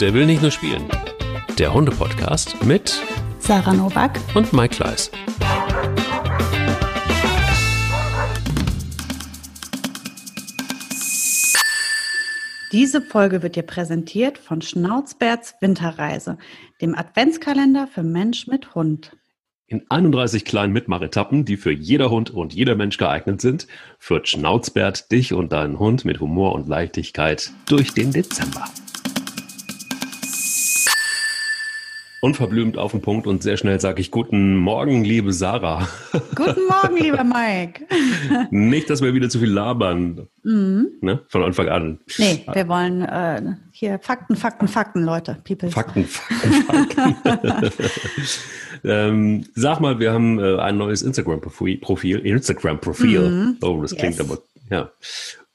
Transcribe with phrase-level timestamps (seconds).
[0.00, 0.88] Der will nicht nur spielen.
[1.58, 3.02] Der Hunde-Podcast mit
[3.38, 5.10] Sarah Novak und Mike Kleiss.
[12.72, 16.38] Diese Folge wird dir präsentiert von Schnauzbärts Winterreise,
[16.80, 19.14] dem Adventskalender für Mensch mit Hund.
[19.66, 23.66] In 31 kleinen Mitmachetappen, die für jeder Hund und jeder Mensch geeignet sind,
[23.98, 28.64] führt Schnauzbärt dich und deinen Hund mit Humor und Leichtigkeit durch den Dezember.
[32.22, 35.88] Unverblümt auf den Punkt und sehr schnell sage ich Guten Morgen, liebe Sarah.
[36.34, 37.86] Guten Morgen, lieber Mike.
[38.50, 40.28] Nicht, dass wir wieder zu viel labern.
[40.42, 40.88] Mhm.
[41.00, 41.20] Ne?
[41.28, 41.98] Von Anfang an.
[42.18, 45.38] Nee, wir wollen äh, hier Fakten, Fakten, Fakten, Leute.
[45.44, 45.70] People.
[45.70, 47.70] Fakten, Fakten, Fakten.
[48.84, 52.18] ähm, sag mal, wir haben äh, ein neues Instagram-Profil.
[52.18, 53.30] Instagram-Profil.
[53.30, 53.56] Mhm.
[53.62, 54.30] Oh, das klingt yes.
[54.30, 54.90] aber, ja.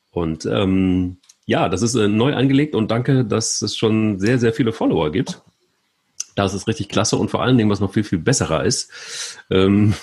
[0.09, 4.51] Und ähm, ja, das ist äh, neu angelegt und danke, dass es schon sehr, sehr
[4.51, 5.43] viele Follower gibt.
[6.35, 8.91] Das ist richtig klasse und vor allen Dingen, was noch viel, viel besserer ist,
[9.49, 9.93] ähm,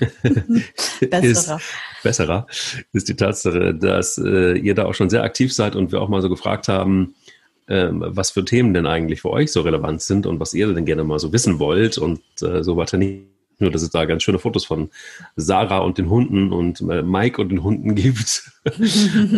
[1.00, 1.56] besserer.
[1.56, 2.46] ist besserer,
[2.92, 6.08] ist die Tatsache, dass äh, ihr da auch schon sehr aktiv seid und wir auch
[6.08, 7.14] mal so gefragt haben,
[7.68, 10.84] ähm, was für Themen denn eigentlich für euch so relevant sind und was ihr denn
[10.84, 13.26] gerne mal so wissen wollt und äh, so weiter nicht.
[13.60, 14.88] Nur, dass es da ganz schöne Fotos von
[15.36, 18.50] Sarah und den Hunden und äh, Mike und den Hunden gibt.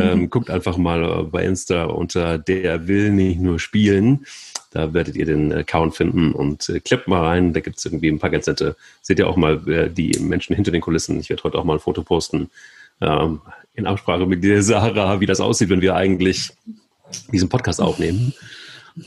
[0.01, 4.25] ähm, guckt einfach mal bei Insta unter Der will nicht nur spielen.
[4.73, 7.53] Da werdet ihr den Account finden und äh, kleppt mal rein.
[7.53, 8.77] Da gibt es irgendwie ein paar ganz nette.
[9.03, 11.21] Seht ihr auch mal äh, die Menschen hinter den Kulissen.
[11.21, 12.51] Ich werde heute auch mal ein Foto posten.
[13.01, 13.41] Ähm,
[13.75, 16.51] in Absprache mit dir, Sarah, wie das aussieht, wenn wir eigentlich
[17.33, 18.33] diesen Podcast aufnehmen.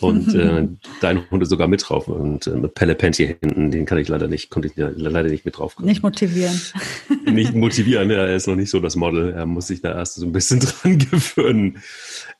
[0.02, 0.68] Und äh,
[1.02, 2.08] deine Hunde sogar mit drauf.
[2.08, 5.30] Und äh, mit Pelle Pent hier hinten, den kann ich leider nicht, konnte ich leider
[5.30, 5.88] nicht mit drauf kommen.
[5.88, 6.60] Nicht motivieren.
[7.26, 9.34] Nicht motivieren, ja, er ist noch nicht so das Model.
[9.34, 11.82] Er muss sich da erst so ein bisschen dran gewöhnen.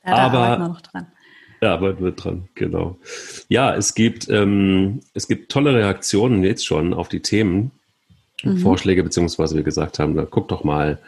[0.04, 1.08] Ja, da Aber noch dran.
[1.62, 2.98] Ja, arbeiten wir dran, genau.
[3.48, 7.70] Ja, es gibt, ähm, es gibt tolle Reaktionen jetzt schon auf die Themen,
[8.42, 8.58] mhm.
[8.58, 10.98] Vorschläge, beziehungsweise wir gesagt haben, da guckt doch mal,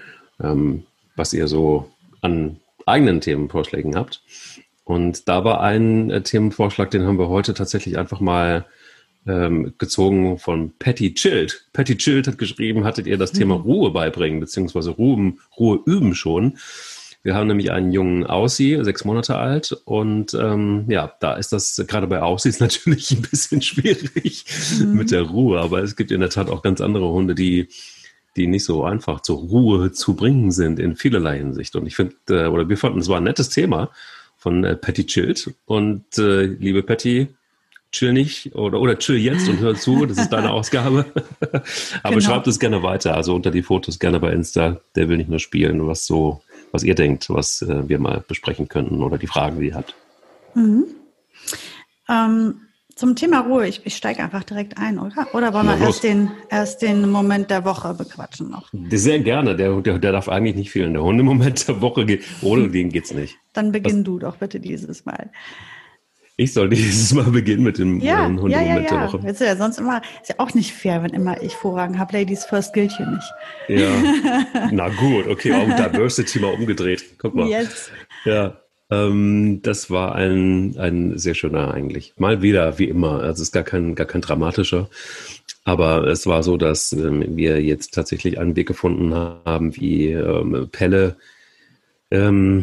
[0.42, 0.84] ähm,
[1.16, 1.90] was ihr so
[2.22, 2.56] an
[2.86, 4.22] eigenen Themenvorschlägen habt.
[4.84, 8.64] Und da war ein äh, Themenvorschlag, den haben wir heute tatsächlich einfach mal
[9.26, 11.66] ähm, gezogen von Patty Chilled.
[11.74, 13.38] Patty Chilled hat geschrieben, hattet ihr das mhm.
[13.38, 16.56] Thema Ruhe beibringen, beziehungsweise Ruhe, Ruhe üben schon?
[17.28, 19.76] Wir haben nämlich einen jungen Aussie, sechs Monate alt.
[19.84, 24.46] Und ähm, ja, da ist das gerade bei Aussies natürlich ein bisschen schwierig
[24.80, 24.94] mhm.
[24.94, 25.60] mit der Ruhe.
[25.60, 27.68] Aber es gibt in der Tat auch ganz andere Hunde, die
[28.36, 31.76] die nicht so einfach zur Ruhe zu bringen sind in vielerlei Hinsicht.
[31.76, 33.90] Und ich finde, äh, oder wir fanden, es war ein nettes Thema
[34.38, 35.52] von äh, Patty Chillt.
[35.66, 37.28] Und äh, liebe Patty,
[37.92, 41.04] chill nicht oder, oder chill jetzt und hör zu, das ist deine Ausgabe.
[42.02, 42.20] Aber genau.
[42.20, 44.80] schreibt es gerne weiter, also unter die Fotos gerne bei Insta.
[44.94, 46.40] Der will nicht nur spielen, was so
[46.72, 49.94] was ihr denkt, was äh, wir mal besprechen könnten oder die Fragen, die ihr habt.
[50.54, 50.84] Mhm.
[52.08, 52.60] Ähm,
[52.98, 55.28] zum Thema Ruhe, ich, ich steige einfach direkt ein, oder?
[55.32, 58.70] Oder wollen wir erst den, erst den Moment der Woche bequatschen noch?
[58.90, 60.94] Sehr gerne, der, der, der darf eigentlich nicht fehlen.
[60.94, 63.36] Der Hundemoment der Woche, geht, ohne den geht es nicht.
[63.52, 64.04] Dann beginn was?
[64.04, 65.30] du doch bitte dieses Mal.
[66.40, 68.88] Ich soll dieses Mal beginnen mit dem ja, Hundemoment ja, ja, ja.
[68.88, 69.34] der Woche.
[69.34, 72.16] Du ja, sonst immer, ist ja auch nicht fair, wenn immer ich Vorrang habe.
[72.16, 73.32] Ladies first gilt hier nicht.
[73.66, 73.90] Ja,
[74.70, 77.04] na gut, okay, auch Diversity mal umgedreht.
[77.18, 77.48] Guck mal.
[77.48, 77.90] Yes.
[78.24, 78.56] Ja,
[78.88, 82.14] ähm, das war ein, ein sehr schöner eigentlich.
[82.18, 83.20] Mal wieder, wie immer.
[83.20, 84.88] Also es ist gar kein, gar kein dramatischer.
[85.64, 90.68] Aber es war so, dass ähm, wir jetzt tatsächlich einen Weg gefunden haben, wie ähm,
[90.70, 91.16] Pelle
[92.12, 92.62] ähm,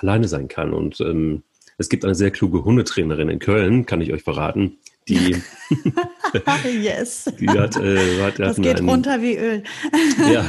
[0.00, 0.72] alleine sein kann.
[0.72, 1.44] Und ähm,
[1.78, 4.78] es gibt eine sehr kluge Hundetrainerin in Köln, kann ich euch verraten,
[5.08, 5.36] die,
[6.82, 7.32] yes.
[7.40, 9.62] die hat, äh, hat, das geht einen, runter wie Öl.
[10.32, 10.44] ja,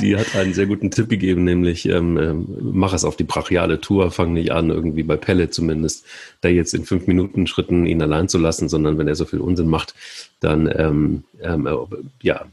[0.00, 3.80] die hat einen sehr guten Tipp gegeben, nämlich ähm, ähm, mach es auf die brachiale
[3.80, 6.06] Tour, fang nicht an, irgendwie bei Pelle zumindest,
[6.40, 9.40] da jetzt in fünf Minuten Schritten ihn allein zu lassen, sondern wenn er so viel
[9.40, 9.94] Unsinn macht,
[10.40, 11.74] dann ähm, ähm, äh,
[12.22, 12.46] ja,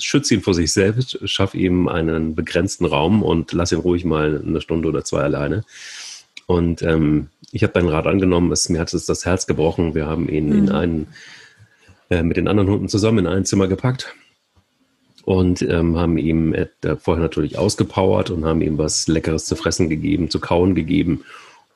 [0.00, 4.42] schütze ihn vor sich selbst, schaff ihm einen begrenzten Raum und lass ihn ruhig mal
[4.42, 5.64] eine Stunde oder zwei alleine.
[6.46, 9.94] Und ähm, ich habe deinen Rat angenommen, es, mir hat es das Herz gebrochen.
[9.94, 10.58] Wir haben ihn mhm.
[10.58, 11.06] in einen,
[12.10, 14.14] äh, mit den anderen Hunden zusammen in ein Zimmer gepackt
[15.24, 16.68] und ähm, haben ihm äh,
[16.98, 21.24] vorher natürlich ausgepowert und haben ihm was Leckeres zu fressen gegeben, zu kauen gegeben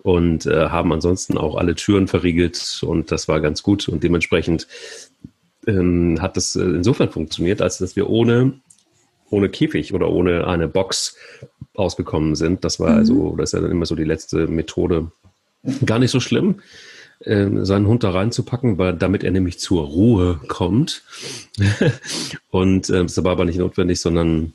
[0.03, 4.69] und äh, haben ansonsten auch alle Türen verriegelt und das war ganz gut und dementsprechend
[5.67, 8.55] ähm, hat das äh, insofern funktioniert, als dass wir ohne
[9.31, 11.17] ohne Käfig oder ohne eine Box
[11.75, 12.65] ausgekommen sind.
[12.65, 12.99] Das war mhm.
[12.99, 15.11] also, das ist ja dann immer so die letzte Methode,
[15.85, 16.61] gar nicht so schlimm,
[17.20, 21.03] äh, seinen Hund da reinzupacken, weil damit er nämlich zur Ruhe kommt.
[22.50, 24.55] und äh, das war aber nicht notwendig, sondern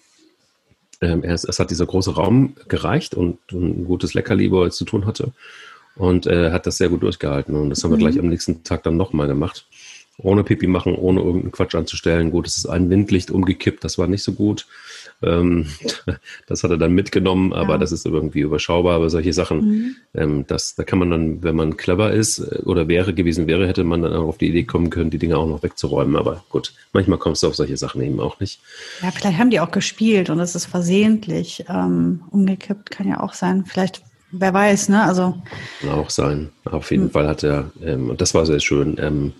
[1.02, 4.72] ähm, es, es, hat dieser große Raum gereicht und, und ein gutes Leckerli, wo er
[4.72, 5.32] zu tun hatte.
[5.96, 7.56] und äh, hat das sehr gut durchgehalten.
[7.56, 8.02] Und das haben wir mhm.
[8.02, 9.66] gleich am nächsten Tag dann nochmal gemacht.
[10.20, 12.32] Ohne Pipi machen, ohne irgendeinen Quatsch anzustellen.
[12.32, 14.66] Gut, es ist ein Windlicht umgekippt, das war nicht so gut.
[15.22, 15.68] Ähm,
[16.48, 17.78] das hat er dann mitgenommen, aber ja.
[17.78, 18.96] das ist irgendwie überschaubar.
[18.96, 19.96] Aber solche Sachen, mhm.
[20.14, 23.68] ähm, das, da kann man dann, wenn man clever ist äh, oder wäre gewesen wäre,
[23.68, 26.16] hätte man dann auch auf die Idee kommen können, die Dinge auch noch wegzuräumen.
[26.16, 28.60] Aber gut, manchmal kommst du auf solche Sachen eben auch nicht.
[29.02, 33.34] Ja, vielleicht haben die auch gespielt und es ist versehentlich ähm, umgekippt, kann ja auch
[33.34, 33.66] sein.
[33.66, 35.04] Vielleicht wer weiß, ne?
[35.04, 35.36] Also
[35.82, 36.50] kann auch sein.
[36.66, 37.12] Auf jeden mhm.
[37.12, 38.98] Fall hat er, ähm, und das war sehr schön.
[39.00, 39.34] Ähm,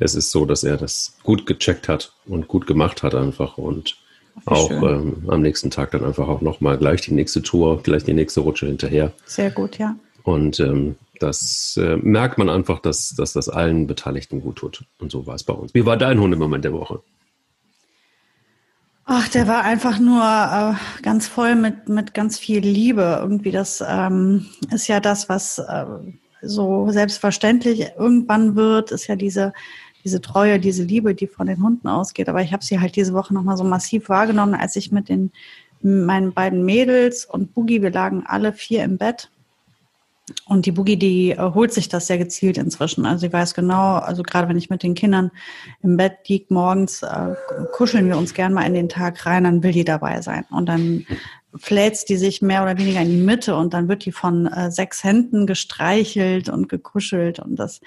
[0.00, 3.96] es ist so, dass er das gut gecheckt hat und gut gemacht hat einfach und
[4.44, 8.14] auch ähm, am nächsten Tag dann einfach auch nochmal gleich die nächste Tour, gleich die
[8.14, 9.12] nächste Rutsche hinterher.
[9.26, 9.96] Sehr gut, ja.
[10.22, 14.84] Und ähm, das äh, merkt man einfach, dass, dass das allen Beteiligten gut tut.
[14.98, 15.74] Und so war es bei uns.
[15.74, 17.00] Wie war dein Hundemoment der Woche?
[19.04, 23.18] Ach, der war einfach nur äh, ganz voll mit, mit ganz viel Liebe.
[23.20, 25.86] Irgendwie, das ähm, ist ja das, was äh,
[26.42, 29.52] so selbstverständlich irgendwann wird, ist ja diese
[30.04, 32.28] diese Treue, diese Liebe, die von den Hunden ausgeht.
[32.28, 35.30] Aber ich habe sie halt diese Woche nochmal so massiv wahrgenommen, als ich mit den
[35.82, 39.30] meinen beiden Mädels und Boogie, wir lagen alle vier im Bett.
[40.46, 43.06] Und die Boogie, die äh, holt sich das sehr gezielt inzwischen.
[43.06, 45.30] Also sie weiß genau, also gerade wenn ich mit den Kindern
[45.82, 47.34] im Bett liege morgens, äh,
[47.72, 50.44] kuscheln wir uns gern mal in den Tag rein, dann will die dabei sein.
[50.50, 51.06] Und dann
[51.54, 54.70] fläzt die sich mehr oder weniger in die Mitte und dann wird die von äh,
[54.70, 57.80] sechs Händen gestreichelt und gekuschelt und das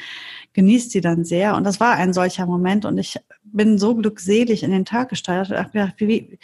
[0.54, 1.56] genießt sie dann sehr.
[1.56, 5.58] Und das war ein solcher Moment und ich bin so glückselig in den Tag gestartet.
[5.68, 6.40] Ich dachte, wie,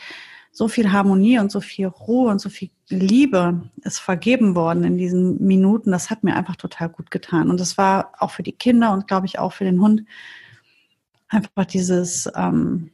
[0.58, 4.98] so viel Harmonie und so viel Ruhe und so viel Liebe ist vergeben worden in
[4.98, 5.92] diesen Minuten.
[5.92, 7.52] Das hat mir einfach total gut getan.
[7.52, 10.02] Und das war auch für die Kinder und glaube ich auch für den Hund
[11.28, 12.90] einfach dieses ähm,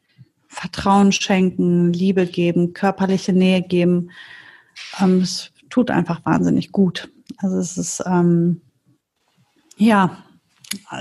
[0.49, 4.11] Vertrauen schenken, Liebe geben, körperliche Nähe geben.
[4.99, 7.13] Ähm, es tut einfach wahnsinnig gut.
[7.37, 8.59] Also es ist, ähm,
[9.77, 10.17] ja,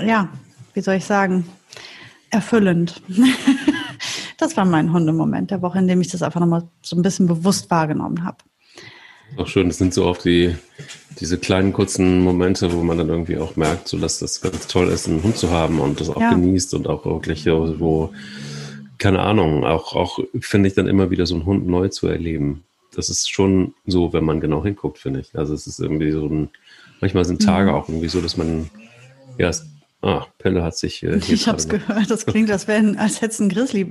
[0.01, 0.29] ja,
[0.73, 1.45] wie soll ich sagen,
[2.29, 3.01] erfüllend.
[4.43, 7.27] das war mein Hundemoment der Woche, in dem ich das einfach nochmal so ein bisschen
[7.27, 8.37] bewusst wahrgenommen habe.
[9.37, 10.55] Auch schön, das sind so oft die,
[11.19, 14.89] diese kleinen kurzen Momente, wo man dann irgendwie auch merkt, so dass das ganz toll
[14.89, 16.31] ist, einen Hund zu haben und das auch ja.
[16.31, 18.11] genießt und auch wirklich so
[19.03, 22.63] keine Ahnung, auch, auch finde ich dann immer wieder so einen Hund neu zu erleben.
[22.95, 25.37] Das ist schon so, wenn man genau hinguckt, finde ich.
[25.37, 26.49] Also es ist irgendwie so ein,
[27.01, 27.75] manchmal sind Tage mhm.
[27.75, 28.69] auch irgendwie so, dass man,
[29.37, 29.65] ja, es,
[30.03, 31.03] ah, Pelle hat sich.
[31.03, 33.87] Äh, ich habe es gehört, das klingt, als, wenn, als hätte es ein Grizzly.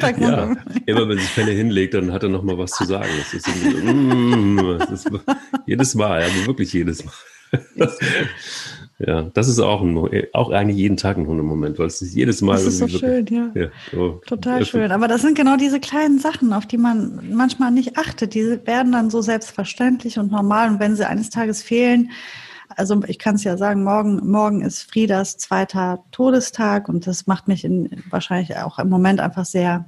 [0.00, 0.56] ja,
[0.86, 3.10] immer wenn sich Pelle hinlegt, dann hat er noch mal was zu sagen.
[3.18, 5.10] Das ist, mm, das ist
[5.66, 7.12] jedes Mal, aber wirklich jedes Mal.
[9.06, 9.96] Ja, das ist auch, ein,
[10.34, 12.56] auch eigentlich jeden Tag ein Hundemoment, weil es ist jedes Mal.
[12.56, 13.50] Das ist so schön, ja.
[13.54, 14.92] ja so Total schön.
[14.92, 18.34] Aber das sind genau diese kleinen Sachen, auf die man manchmal nicht achtet.
[18.34, 20.68] Die werden dann so selbstverständlich und normal.
[20.68, 22.10] Und wenn sie eines Tages fehlen,
[22.76, 27.48] also ich kann es ja sagen, morgen, morgen ist Friedas zweiter Todestag und das macht
[27.48, 29.86] mich in, wahrscheinlich auch im Moment einfach sehr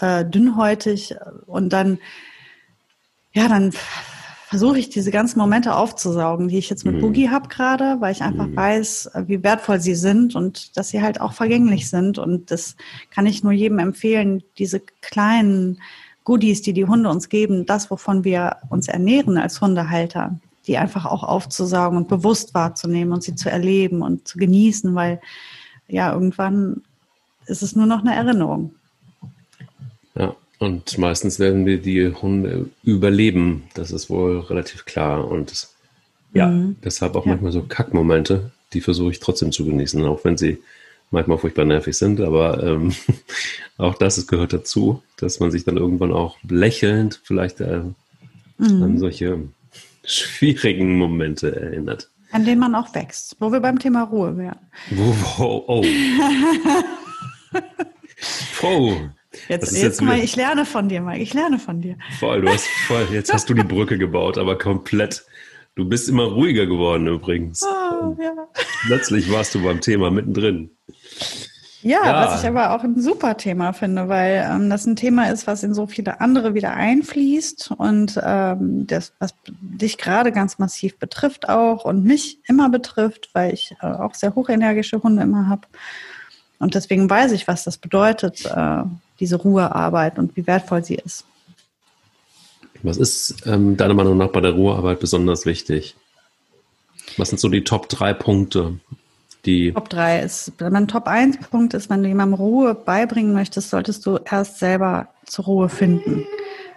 [0.00, 1.14] äh, dünnhäutig.
[1.46, 1.98] Und dann,
[3.32, 3.72] ja, dann
[4.48, 7.00] versuche ich diese ganzen Momente aufzusaugen, die ich jetzt mit mhm.
[7.00, 8.56] Boogie habe gerade, weil ich einfach mhm.
[8.56, 12.18] weiß, wie wertvoll sie sind und dass sie halt auch vergänglich sind.
[12.18, 12.76] Und das
[13.10, 15.80] kann ich nur jedem empfehlen, diese kleinen
[16.24, 21.06] Goodies, die die Hunde uns geben, das, wovon wir uns ernähren als Hundehalter, die einfach
[21.06, 25.20] auch aufzusaugen und bewusst wahrzunehmen und sie zu erleben und zu genießen, weil
[25.88, 26.82] ja, irgendwann
[27.46, 28.74] ist es nur noch eine Erinnerung.
[30.14, 33.64] Ja, und meistens werden wir die Hunde überleben.
[33.74, 35.28] Das ist wohl relativ klar.
[35.28, 35.74] Und das,
[36.32, 36.76] ja, mhm.
[36.84, 37.32] deshalb auch ja.
[37.32, 40.58] manchmal so Kackmomente, die versuche ich trotzdem zu genießen, auch wenn sie
[41.10, 42.20] manchmal furchtbar nervig sind.
[42.20, 42.94] Aber ähm,
[43.76, 47.82] auch das gehört dazu, dass man sich dann irgendwann auch lächelnd vielleicht äh,
[48.58, 48.82] mhm.
[48.82, 49.40] an solche
[50.04, 52.10] schwierigen Momente erinnert.
[52.32, 54.58] An denen man auch wächst, wo wir beim Thema Ruhe wären.
[54.90, 55.84] Wo, wo, oh.
[58.62, 58.96] oh.
[59.48, 61.22] Jetzt, jetzt, jetzt mal, ich lerne von dir, Mike.
[61.22, 61.96] Ich lerne von dir.
[62.18, 65.24] Voll, du hast voll, jetzt hast du die Brücke gebaut, aber komplett.
[65.74, 67.62] Du bist immer ruhiger geworden übrigens.
[67.62, 68.32] Oh, ja.
[68.86, 70.70] Plötzlich warst du beim Thema mittendrin.
[71.82, 75.30] Ja, ja, was ich aber auch ein super Thema finde, weil ähm, das ein Thema
[75.30, 80.58] ist, was in so viele andere wieder einfließt und ähm, das, was dich gerade ganz
[80.58, 85.48] massiv betrifft auch und mich immer betrifft, weil ich äh, auch sehr hochenergische Hunde immer
[85.48, 85.66] habe.
[86.60, 88.84] Und deswegen weiß ich, was das bedeutet, äh,
[89.18, 91.24] diese Ruhearbeit und wie wertvoll sie ist.
[92.84, 95.96] Was ist ähm, deiner Meinung nach bei der Ruhearbeit besonders wichtig?
[97.16, 98.78] Was sind so die Top 3 Punkte?
[99.44, 103.70] Die Top 3 ist, mein Top 1 Punkt ist, wenn du jemandem Ruhe beibringen möchtest,
[103.70, 106.24] solltest du erst selber zur Ruhe finden.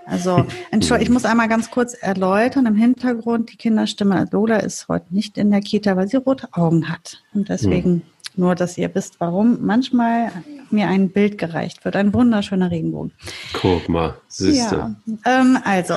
[0.07, 2.67] Also, Entschuldigung, ich muss einmal ganz kurz erläutern.
[2.67, 6.89] Im Hintergrund, die Kinderstimme Lola ist heute nicht in der Kita, weil sie rote Augen
[6.89, 7.23] hat.
[7.33, 8.01] Und deswegen hm.
[8.37, 10.31] Nur, dass ihr wisst, warum manchmal
[10.71, 11.95] mir ein Bild gereicht wird.
[11.95, 13.11] Ein wunderschöner Regenbogen.
[13.53, 14.95] Guck mal, siehste.
[15.25, 15.95] Ja, ähm, also,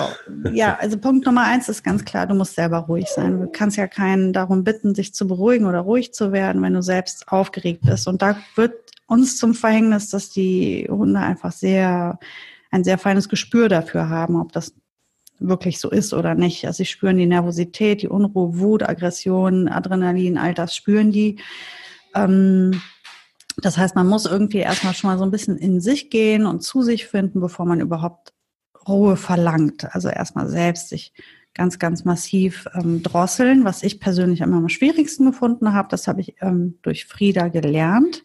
[0.52, 3.40] ja, also Punkt Nummer eins ist ganz klar, du musst selber ruhig sein.
[3.40, 6.83] Du kannst ja keinen darum bitten, sich zu beruhigen oder ruhig zu werden, wenn du
[6.83, 8.07] selbst aufgeregt bist.
[8.07, 8.75] Und da wird
[9.07, 12.18] uns zum Verhängnis, dass die Hunde einfach sehr,
[12.71, 14.75] ein sehr feines Gespür dafür haben, ob das
[15.40, 16.66] wirklich so ist oder nicht.
[16.66, 21.37] Also sie spüren die Nervosität, die Unruhe, Wut, Aggression, Adrenalin, all das spüren die.
[22.15, 22.81] Ähm,
[23.57, 26.62] das heißt, man muss irgendwie erstmal schon mal so ein bisschen in sich gehen und
[26.62, 28.33] zu sich finden, bevor man überhaupt
[28.87, 29.95] Ruhe verlangt.
[29.95, 31.12] Also erstmal selbst sich
[31.55, 35.88] ganz, ganz massiv ähm, drosseln, was ich persönlich immer am schwierigsten gefunden habe.
[35.91, 38.25] Das habe ich ähm, durch Frieda gelernt.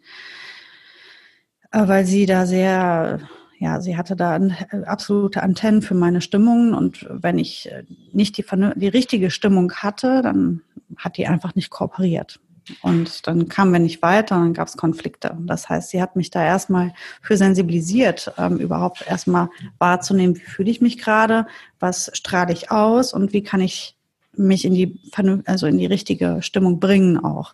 [1.73, 3.19] Äh, weil sie da sehr,
[3.57, 8.37] ja, sie hatte da äh, absolute Antennen für meine Stimmung und wenn ich äh, nicht
[8.37, 10.61] die, die richtige Stimmung hatte, dann
[10.95, 12.39] hat die einfach nicht kooperiert.
[12.81, 15.37] Und dann kamen wir nicht weiter und dann gab es Konflikte.
[15.41, 20.71] Das heißt, sie hat mich da erstmal für sensibilisiert, ähm, überhaupt erstmal wahrzunehmen, wie fühle
[20.71, 21.45] ich mich gerade,
[21.79, 23.97] was strahle ich aus und wie kann ich
[24.35, 24.99] mich in die,
[25.45, 27.53] also in die richtige Stimmung bringen auch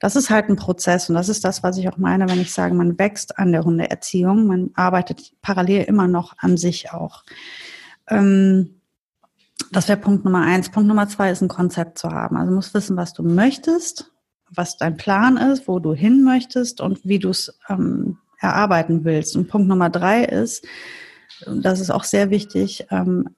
[0.00, 2.52] das ist halt ein Prozess und das ist das, was ich auch meine, wenn ich
[2.52, 7.22] sage, man wächst an der Hundeerziehung, man arbeitet parallel immer noch an sich auch.
[8.08, 8.80] Ähm,
[9.70, 10.70] das wäre Punkt Nummer eins.
[10.70, 12.36] Punkt Nummer zwei ist ein Konzept zu haben.
[12.36, 14.10] Also du musst wissen, was du möchtest,
[14.54, 19.36] was dein Plan ist, wo du hin möchtest und wie du es ähm, erarbeiten willst.
[19.36, 20.66] Und Punkt Nummer drei ist,
[21.46, 23.30] das ist auch sehr wichtig, ähm,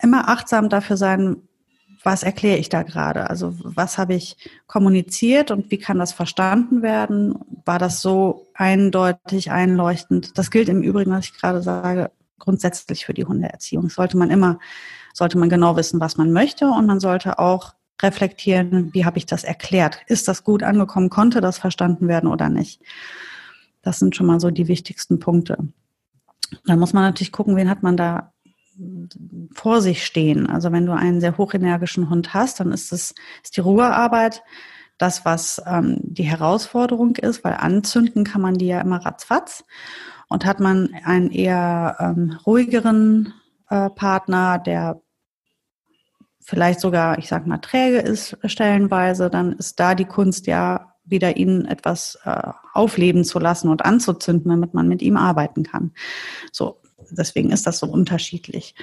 [0.00, 1.42] immer achtsam dafür sein,
[2.04, 3.28] was erkläre ich da gerade?
[3.28, 4.36] Also was habe ich
[4.66, 7.34] kommuniziert und wie kann das verstanden werden?
[7.64, 10.38] War das so eindeutig, einleuchtend?
[10.38, 13.90] Das gilt im Übrigen, was ich gerade sage, grundsätzlich für die Hundeerziehung.
[13.90, 14.58] Sollte man immer,
[15.12, 19.26] sollte man genau wissen, was man möchte und man sollte auch reflektieren, wie habe ich
[19.26, 20.00] das erklärt?
[20.06, 21.10] Ist das gut angekommen?
[21.10, 22.80] Konnte das verstanden werden oder nicht?
[23.82, 25.58] Das sind schon mal so die wichtigsten Punkte.
[26.64, 28.32] Dann muss man natürlich gucken, wen hat man da
[29.54, 30.48] vor sich stehen.
[30.48, 34.42] Also wenn du einen sehr hochenergischen Hund hast, dann ist es ist die Ruhearbeit
[34.98, 39.64] das, was ähm, die Herausforderung ist, weil anzünden kann man die ja immer ratzfatz.
[40.28, 43.32] Und hat man einen eher ähm, ruhigeren
[43.70, 45.00] äh, Partner, der
[46.48, 51.36] vielleicht sogar, ich sag mal, träge ist stellenweise, dann ist da die Kunst ja wieder
[51.36, 55.92] ihn etwas äh, aufleben zu lassen und anzuzünden, damit man mit ihm arbeiten kann.
[56.50, 56.78] So,
[57.10, 58.74] deswegen ist das so unterschiedlich.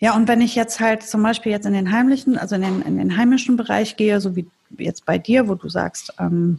[0.00, 2.82] Ja, und wenn ich jetzt halt zum Beispiel jetzt in den heimlichen, also in den,
[2.82, 6.58] in den heimischen Bereich gehe, so wie jetzt bei dir, wo du sagst, ähm,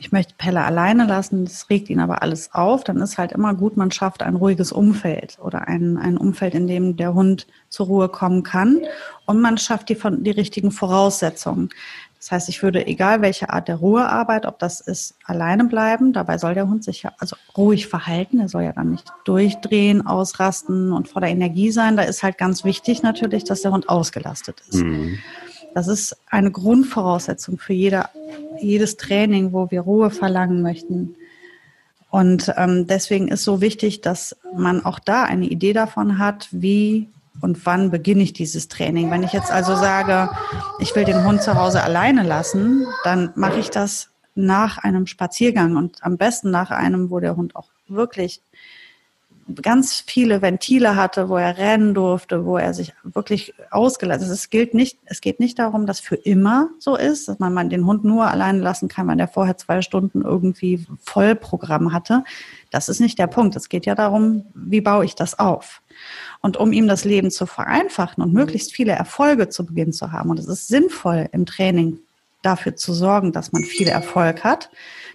[0.00, 3.52] ich möchte Pelle alleine lassen, das regt ihn aber alles auf, dann ist halt immer
[3.54, 7.86] gut, man schafft ein ruhiges Umfeld oder ein, ein Umfeld, in dem der Hund zur
[7.86, 8.80] Ruhe kommen kann
[9.26, 11.70] und man schafft die, die richtigen Voraussetzungen.
[12.18, 16.38] Das heißt, ich würde, egal welche Art der Ruhearbeit, ob das ist, alleine bleiben, dabei
[16.38, 20.92] soll der Hund sich ja also ruhig verhalten, er soll ja dann nicht durchdrehen, ausrasten
[20.92, 21.96] und voller Energie sein.
[21.96, 24.82] Da ist halt ganz wichtig natürlich, dass der Hund ausgelastet ist.
[24.82, 25.18] Mhm.
[25.78, 28.10] Das ist eine Grundvoraussetzung für jeder,
[28.60, 31.14] jedes Training, wo wir Ruhe verlangen möchten.
[32.10, 37.08] Und ähm, deswegen ist so wichtig, dass man auch da eine Idee davon hat, wie
[37.42, 39.12] und wann beginne ich dieses Training.
[39.12, 40.30] Wenn ich jetzt also sage,
[40.80, 45.76] ich will den Hund zu Hause alleine lassen, dann mache ich das nach einem Spaziergang
[45.76, 48.42] und am besten nach einem, wo der Hund auch wirklich
[49.62, 54.32] ganz viele Ventile hatte, wo er rennen durfte, wo er sich wirklich ausgelassen hat.
[54.32, 57.86] Es gilt nicht, es geht nicht darum, dass für immer so ist, dass man den
[57.86, 62.24] Hund nur alleine lassen kann, wenn der vorher zwei Stunden irgendwie Vollprogramm hatte.
[62.70, 63.56] Das ist nicht der Punkt.
[63.56, 65.82] Es geht ja darum, wie baue ich das auf?
[66.40, 70.30] Und um ihm das Leben zu vereinfachen und möglichst viele Erfolge zu Beginn zu haben.
[70.30, 71.98] Und es ist sinnvoll im Training
[72.42, 74.70] dafür zu sorgen, dass man viel Erfolg hat.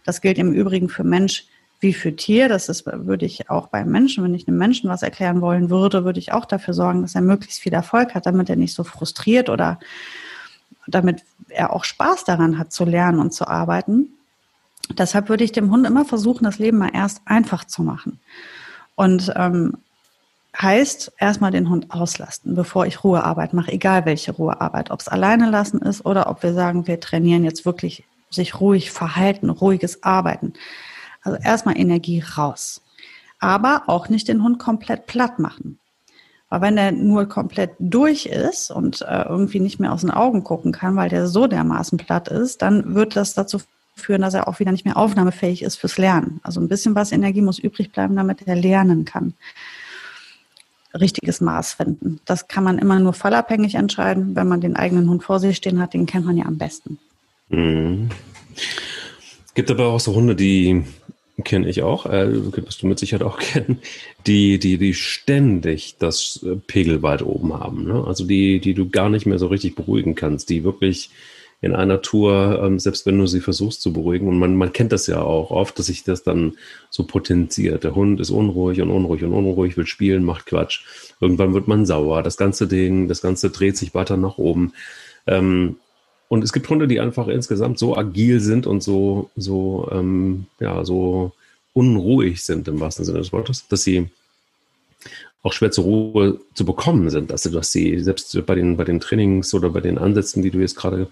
[0.06, 1.46] Das gilt im Übrigen für Mensch
[1.84, 2.50] wie für Tier.
[2.50, 6.06] Das ist, würde ich auch beim Menschen, wenn ich einem Menschen was erklären wollen würde,
[6.06, 8.84] würde ich auch dafür sorgen, dass er möglichst viel Erfolg hat, damit er nicht so
[8.84, 9.80] frustriert oder
[10.88, 14.10] damit er auch Spaß daran hat zu lernen und zu arbeiten.
[14.98, 18.20] Deshalb würde ich dem Hund immer versuchen, das Leben mal erst einfach zu machen.
[18.96, 19.78] Und ähm,
[20.60, 25.50] heißt erstmal den Hund auslasten, bevor ich Ruhearbeit mache, egal welche Ruhearbeit, ob es alleine
[25.50, 30.54] lassen ist oder ob wir sagen, wir trainieren jetzt wirklich sich ruhig verhalten, ruhiges Arbeiten.
[31.24, 32.82] Also erstmal Energie raus.
[33.40, 35.80] Aber auch nicht den Hund komplett platt machen.
[36.50, 40.44] Weil wenn er nur komplett durch ist und äh, irgendwie nicht mehr aus den Augen
[40.44, 43.60] gucken kann, weil der so dermaßen platt ist, dann wird das dazu
[43.96, 46.40] führen, dass er auch wieder nicht mehr aufnahmefähig ist fürs Lernen.
[46.44, 49.34] Also ein bisschen was Energie muss übrig bleiben, damit er lernen kann.
[50.94, 52.20] richtiges Maß finden.
[52.26, 54.36] Das kann man immer nur fallabhängig entscheiden.
[54.36, 57.00] Wenn man den eigenen Hund vor sich stehen hat, den kennt man ja am besten.
[57.50, 58.10] Mhm.
[58.56, 60.86] Es gibt aber auch so Hunde, die
[61.44, 62.28] kenne ich auch, äh,
[62.64, 63.80] wirst du mit Sicherheit auch kennen,
[64.28, 67.86] die, die, die ständig das Pegel weit oben haben.
[67.86, 68.04] Ne?
[68.06, 71.10] Also die, die du gar nicht mehr so richtig beruhigen kannst, die wirklich
[71.64, 74.92] in einer Tour, ähm, selbst wenn du sie versuchst zu beruhigen, und man, man kennt
[74.92, 76.58] das ja auch oft, dass sich das dann
[76.90, 77.86] so potenziert.
[77.86, 80.84] Der Hund ist unruhig und unruhig und unruhig, will spielen, macht Quatsch.
[81.22, 82.22] Irgendwann wird man sauer.
[82.22, 84.74] Das ganze Ding, das Ganze dreht sich weiter nach oben.
[85.26, 85.78] Ähm,
[86.34, 90.84] und es gibt Hunde, die einfach insgesamt so agil sind und so, so, ähm, ja,
[90.84, 91.32] so
[91.74, 94.08] unruhig sind im wahrsten Sinne des Wortes, dass sie
[95.44, 97.32] auch schwer zur Ruhe zu bekommen sind.
[97.32, 100.58] Also, dass sie selbst bei den, bei den Trainings oder bei den Ansätzen, die du
[100.58, 101.08] jetzt gerade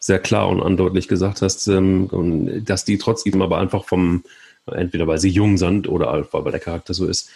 [0.00, 4.24] sehr klar und andeutlich gesagt hast, ähm, dass die trotzdem aber einfach vom,
[4.66, 7.30] entweder weil sie jung sind oder weil der Charakter so ist,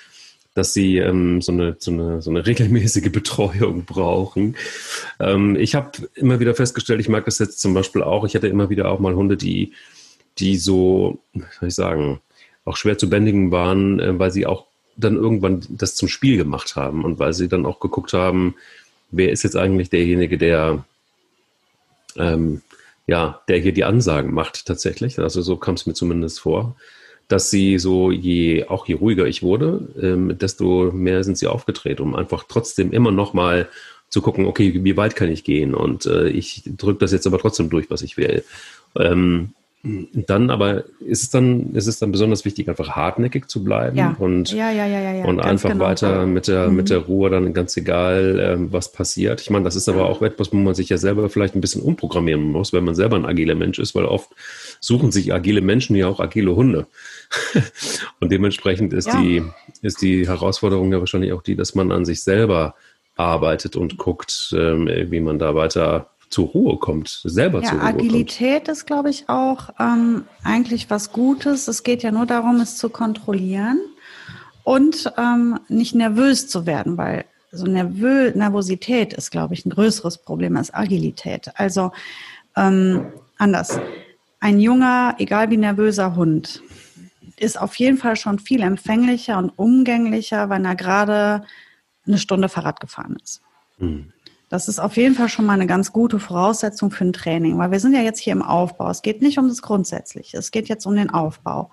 [0.59, 4.57] dass sie ähm, so, eine, so, eine, so eine regelmäßige Betreuung brauchen.
[5.21, 8.49] Ähm, ich habe immer wieder festgestellt, ich mag das jetzt zum Beispiel auch, ich hatte
[8.49, 9.73] immer wieder auch mal Hunde, die,
[10.39, 12.21] die so, soll ich sagen,
[12.65, 16.75] auch schwer zu bändigen waren, äh, weil sie auch dann irgendwann das zum Spiel gemacht
[16.75, 18.57] haben und weil sie dann auch geguckt haben,
[19.13, 20.85] wer ist jetzt eigentlich derjenige, der
[22.17, 22.63] ähm,
[23.07, 25.19] ja, der hier die Ansagen macht tatsächlich.
[25.19, 26.77] Also so kam es mir zumindest vor,
[27.29, 32.01] dass sie so je auch je ruhiger ich wurde, ähm, desto mehr sind sie aufgedreht,
[32.01, 33.69] um einfach trotzdem immer noch mal
[34.09, 35.75] zu gucken, okay, wie weit kann ich gehen?
[35.75, 38.43] Und äh, ich drücke das jetzt aber trotzdem durch, was ich will.
[38.97, 39.51] Ähm,
[39.85, 44.17] dann aber ist es dann, ist es dann besonders wichtig, einfach hartnäckig zu bleiben ja.
[44.19, 45.85] und, ja, ja, und einfach genau.
[45.85, 46.77] weiter mit der, mhm.
[46.77, 49.41] mit der Ruhe dann ganz egal, ähm, was passiert.
[49.41, 51.83] Ich meine, das ist aber auch etwas, wo man sich ja selber vielleicht ein bisschen
[51.83, 54.31] umprogrammieren muss, wenn man selber ein agiler Mensch ist, weil oft
[54.81, 56.87] suchen sich agile Menschen ja auch agile Hunde.
[58.21, 59.45] und dementsprechend ist die,
[59.81, 62.75] ist die Herausforderung ja wahrscheinlich auch die, dass man an sich selber
[63.15, 67.89] arbeitet und guckt, ähm, wie man da weiter zur Ruhe kommt, selber ja, zur Ruhe
[67.89, 68.77] Agilität kommt.
[68.77, 71.69] ist, glaube ich, auch ähm, eigentlich was Gutes.
[71.69, 73.81] Es geht ja nur darum, es zu kontrollieren
[74.65, 80.19] und ähm, nicht nervös zu werden, weil so Nervö Nervosität ist, glaube ich, ein größeres
[80.19, 81.51] Problem als Agilität.
[81.55, 81.93] Also
[82.57, 83.07] ähm,
[83.39, 83.81] anders.
[84.41, 86.63] Ein junger, egal wie nervöser Hund
[87.37, 91.45] ist auf jeden Fall schon viel empfänglicher und umgänglicher, wenn er gerade
[92.07, 93.43] eine Stunde Fahrrad gefahren ist.
[93.79, 94.13] Mhm.
[94.49, 97.71] Das ist auf jeden Fall schon mal eine ganz gute Voraussetzung für ein Training, weil
[97.71, 98.89] wir sind ja jetzt hier im Aufbau.
[98.89, 101.71] Es geht nicht um das Grundsätzliche, es geht jetzt um den Aufbau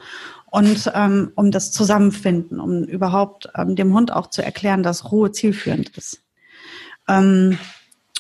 [0.51, 5.31] und ähm, um das Zusammenfinden, um überhaupt ähm, dem Hund auch zu erklären, dass Ruhe
[5.31, 6.21] zielführend ist.
[7.07, 7.57] Ähm,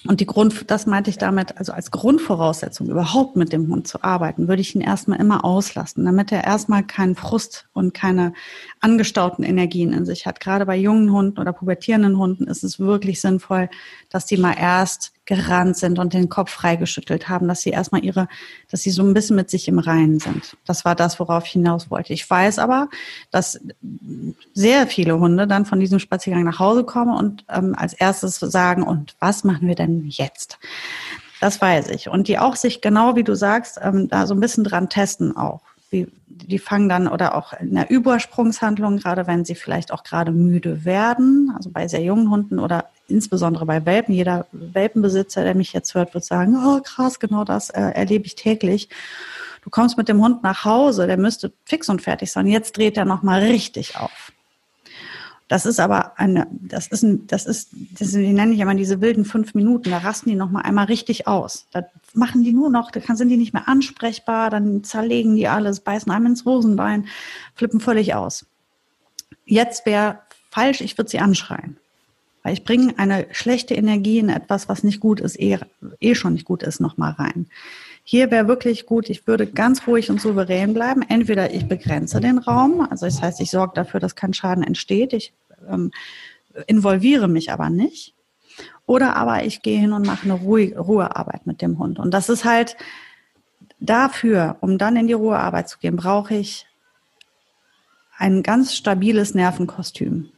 [0.07, 4.03] und die Grund, das meinte ich damit, also als Grundvoraussetzung überhaupt mit dem Hund zu
[4.03, 8.33] arbeiten, würde ich ihn erstmal immer auslassen, damit er erstmal keinen Frust und keine
[8.81, 10.39] angestauten Energien in sich hat.
[10.39, 13.69] Gerade bei jungen Hunden oder pubertierenden Hunden ist es wirklich sinnvoll,
[14.09, 18.27] dass die mal erst gerannt sind und den Kopf freigeschüttelt haben, dass sie erstmal ihre,
[18.69, 20.55] dass sie so ein bisschen mit sich im Reinen sind.
[20.65, 22.13] Das war das, worauf ich hinaus wollte.
[22.13, 22.89] Ich weiß aber,
[23.31, 23.59] dass
[24.53, 28.83] sehr viele Hunde dann von diesem Spaziergang nach Hause kommen und ähm, als erstes sagen,
[28.83, 30.59] und was machen wir denn jetzt?
[31.41, 32.09] Das weiß ich.
[32.09, 35.35] Und die auch sich genau, wie du sagst, ähm, da so ein bisschen dran testen
[35.35, 35.61] auch.
[35.89, 40.31] Wie, die fangen dann oder auch in der Übersprungshandlung, gerade wenn sie vielleicht auch gerade
[40.31, 44.13] müde werden, also bei sehr jungen Hunden oder insbesondere bei Welpen.
[44.13, 48.35] Jeder Welpenbesitzer, der mich jetzt hört, wird sagen, oh krass, genau das äh, erlebe ich
[48.35, 48.89] täglich.
[49.63, 52.47] Du kommst mit dem Hund nach Hause, der müsste fix und fertig sein.
[52.47, 54.31] Jetzt dreht er nochmal richtig auf.
[55.47, 59.25] Das ist aber eine, das ist ein, das ist, das nenne ich immer diese wilden
[59.25, 59.91] fünf Minuten.
[59.91, 61.67] Da rasten die noch mal einmal richtig aus.
[61.71, 65.81] Da machen die nur noch, da sind die nicht mehr ansprechbar, dann zerlegen die alles,
[65.81, 67.07] beißen einem ins Hosenbein,
[67.53, 68.45] flippen völlig aus.
[69.45, 71.77] Jetzt wäre falsch, ich würde sie anschreien.
[72.45, 75.57] Weil ich bringe eine schlechte Energie in etwas, was nicht gut ist, eh,
[75.99, 77.47] eh schon nicht gut ist, nochmal rein.
[78.03, 81.01] Hier wäre wirklich gut, ich würde ganz ruhig und souverän bleiben.
[81.01, 85.13] Entweder ich begrenze den Raum, also das heißt, ich sorge dafür, dass kein Schaden entsteht.
[85.13, 85.33] Ich
[85.67, 85.89] ähm,
[86.67, 88.13] involviere mich aber nicht.
[88.85, 91.97] Oder aber ich gehe hin und mache eine Ruhe, Ruhearbeit mit dem Hund.
[91.97, 92.77] Und das ist halt
[93.79, 96.67] dafür, um dann in die Ruhearbeit zu gehen, brauche ich
[98.19, 100.29] ein ganz stabiles Nervenkostüm.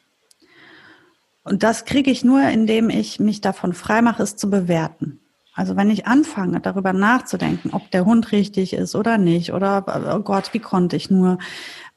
[1.47, 5.19] Und das kriege ich nur, indem ich mich davon freimache, es zu bewerten.
[5.53, 10.19] Also wenn ich anfange, darüber nachzudenken, ob der Hund richtig ist oder nicht, oder oh
[10.19, 11.39] Gott, wie konnte ich nur,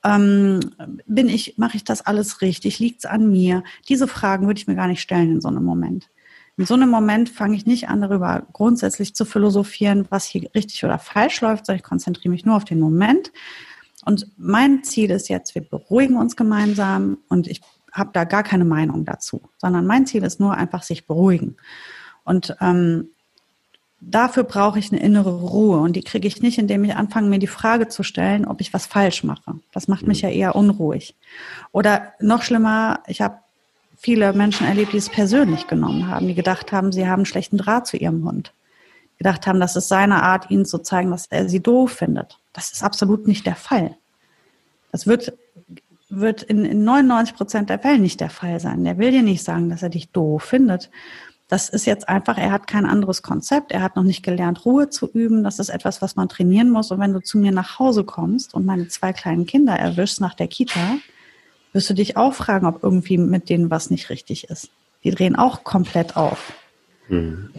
[0.02, 0.60] ähm,
[1.06, 3.62] bin ich, mache ich das alles richtig, liegt es an mir?
[3.88, 6.08] Diese Fragen würde ich mir gar nicht stellen in so einem Moment.
[6.56, 10.84] In so einem Moment fange ich nicht an, darüber grundsätzlich zu philosophieren, was hier richtig
[10.84, 13.32] oder falsch läuft, sondern ich konzentriere mich nur auf den Moment.
[14.04, 17.60] Und mein Ziel ist jetzt, wir beruhigen uns gemeinsam und ich
[17.92, 21.56] habe da gar keine Meinung dazu, sondern mein Ziel ist nur einfach sich beruhigen.
[22.24, 23.08] Und ähm,
[24.00, 27.38] dafür brauche ich eine innere Ruhe und die kriege ich nicht, indem ich anfange, mir
[27.38, 29.54] die Frage zu stellen, ob ich was falsch mache.
[29.72, 30.28] Das macht mich mhm.
[30.28, 31.14] ja eher unruhig.
[31.72, 33.38] Oder noch schlimmer, ich habe
[33.98, 37.58] viele Menschen erlebt, die es persönlich genommen haben, die gedacht haben, sie haben einen schlechten
[37.58, 38.52] Draht zu ihrem Hund.
[39.18, 42.38] Gedacht haben, das ist seine Art, ihnen zu zeigen, dass er sie doof findet.
[42.54, 43.96] Das ist absolut nicht der Fall.
[44.92, 45.34] Das wird,
[46.10, 48.84] wird in, in 99 Prozent der Fälle nicht der Fall sein.
[48.84, 50.90] Der will dir nicht sagen, dass er dich doof findet,
[51.50, 54.88] das ist jetzt einfach, er hat kein anderes Konzept, er hat noch nicht gelernt, Ruhe
[54.88, 55.42] zu üben.
[55.42, 56.92] Das ist etwas, was man trainieren muss.
[56.92, 60.34] Und wenn du zu mir nach Hause kommst und meine zwei kleinen Kinder erwischst nach
[60.34, 60.98] der Kita,
[61.72, 64.70] wirst du dich auch fragen, ob irgendwie mit denen was nicht richtig ist.
[65.02, 66.52] Die drehen auch komplett auf.
[67.08, 67.50] Mhm.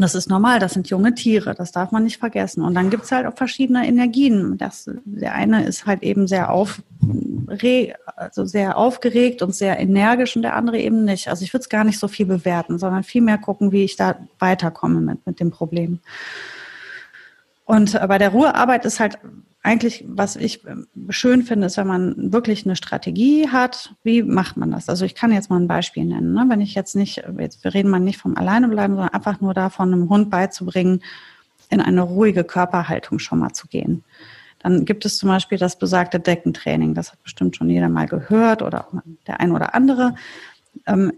[0.00, 2.62] Das ist normal, das sind junge Tiere, das darf man nicht vergessen.
[2.62, 4.56] Und dann gibt es halt auch verschiedene Energien.
[4.56, 6.80] Das, der eine ist halt eben sehr, auf,
[8.16, 11.28] also sehr aufgeregt und sehr energisch und der andere eben nicht.
[11.28, 14.16] Also ich würde es gar nicht so viel bewerten, sondern vielmehr gucken, wie ich da
[14.38, 16.00] weiterkomme mit, mit dem Problem.
[17.66, 19.18] Und bei der Ruhearbeit ist halt
[19.62, 24.56] eigentlich, was ich ähm, schön finde, ist, wenn man wirklich eine Strategie hat, wie macht
[24.56, 24.88] man das?
[24.88, 26.32] Also ich kann jetzt mal ein Beispiel nennen.
[26.32, 26.46] Ne?
[26.48, 29.92] Wenn ich jetzt nicht, jetzt, wir reden mal nicht vom Alleinebleiben, sondern einfach nur davon,
[29.92, 31.02] einem Hund beizubringen,
[31.68, 34.02] in eine ruhige Körperhaltung schon mal zu gehen.
[34.58, 36.94] Dann gibt es zum Beispiel das besagte Deckentraining.
[36.94, 38.94] Das hat bestimmt schon jeder mal gehört oder auch
[39.26, 40.14] der ein oder andere.
[40.86, 41.12] Ähm,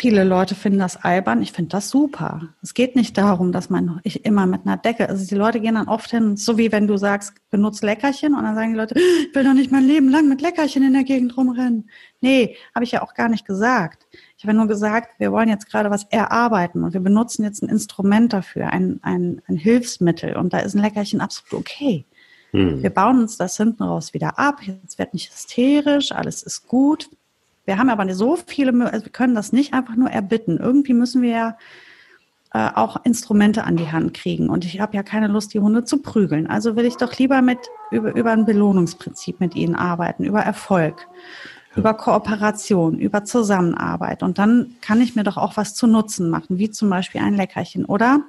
[0.00, 1.42] Viele Leute finden das albern.
[1.42, 2.48] Ich finde das super.
[2.62, 5.74] Es geht nicht darum, dass man ich immer mit einer Decke, also die Leute gehen
[5.74, 8.94] dann oft hin, so wie wenn du sagst, benutzt Leckerchen und dann sagen die Leute,
[8.98, 11.90] ich will doch nicht mein Leben lang mit Leckerchen in der Gegend rumrennen.
[12.22, 14.06] Nee, habe ich ja auch gar nicht gesagt.
[14.38, 17.68] Ich habe nur gesagt, wir wollen jetzt gerade was erarbeiten und wir benutzen jetzt ein
[17.68, 22.06] Instrument dafür, ein, ein, ein Hilfsmittel und da ist ein Leckerchen absolut okay.
[22.52, 22.82] Hm.
[22.82, 24.62] Wir bauen uns das hinten raus wieder ab.
[24.62, 27.10] Jetzt wird nicht hysterisch, alles ist gut.
[27.70, 30.58] Wir haben aber so viele, also wir können das nicht einfach nur erbitten.
[30.58, 31.58] Irgendwie müssen wir ja
[32.52, 34.50] äh, auch Instrumente an die Hand kriegen.
[34.50, 36.48] Und ich habe ja keine Lust, die Hunde zu prügeln.
[36.48, 37.58] Also will ich doch lieber mit
[37.92, 41.06] über, über ein Belohnungsprinzip mit ihnen arbeiten, über Erfolg,
[41.70, 41.78] ja.
[41.78, 44.24] über Kooperation, über Zusammenarbeit.
[44.24, 47.36] Und dann kann ich mir doch auch was zu Nutzen machen, wie zum Beispiel ein
[47.36, 48.24] Leckerchen oder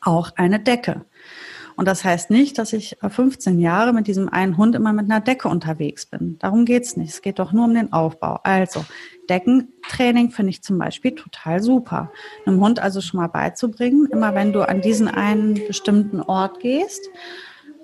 [0.00, 1.04] auch eine Decke.
[1.76, 5.20] Und das heißt nicht, dass ich 15 Jahre mit diesem einen Hund immer mit einer
[5.20, 6.38] Decke unterwegs bin.
[6.38, 7.10] Darum geht's nicht.
[7.10, 8.40] Es geht doch nur um den Aufbau.
[8.42, 8.84] Also
[9.28, 12.10] Deckentraining finde ich zum Beispiel total super.
[12.46, 17.08] Einem Hund also schon mal beizubringen, immer wenn du an diesen einen bestimmten Ort gehst,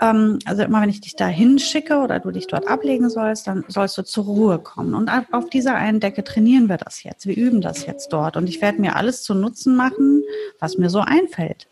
[0.01, 3.64] ähm, also immer wenn ich dich da hinschicke oder du dich dort ablegen sollst, dann
[3.68, 4.94] sollst du zur Ruhe kommen.
[4.94, 7.27] Und auf dieser einen Decke trainieren wir das jetzt.
[7.27, 8.37] Wir üben das jetzt dort.
[8.37, 10.22] Und ich werde mir alles zu Nutzen machen,
[10.61, 11.68] was mir so einfällt.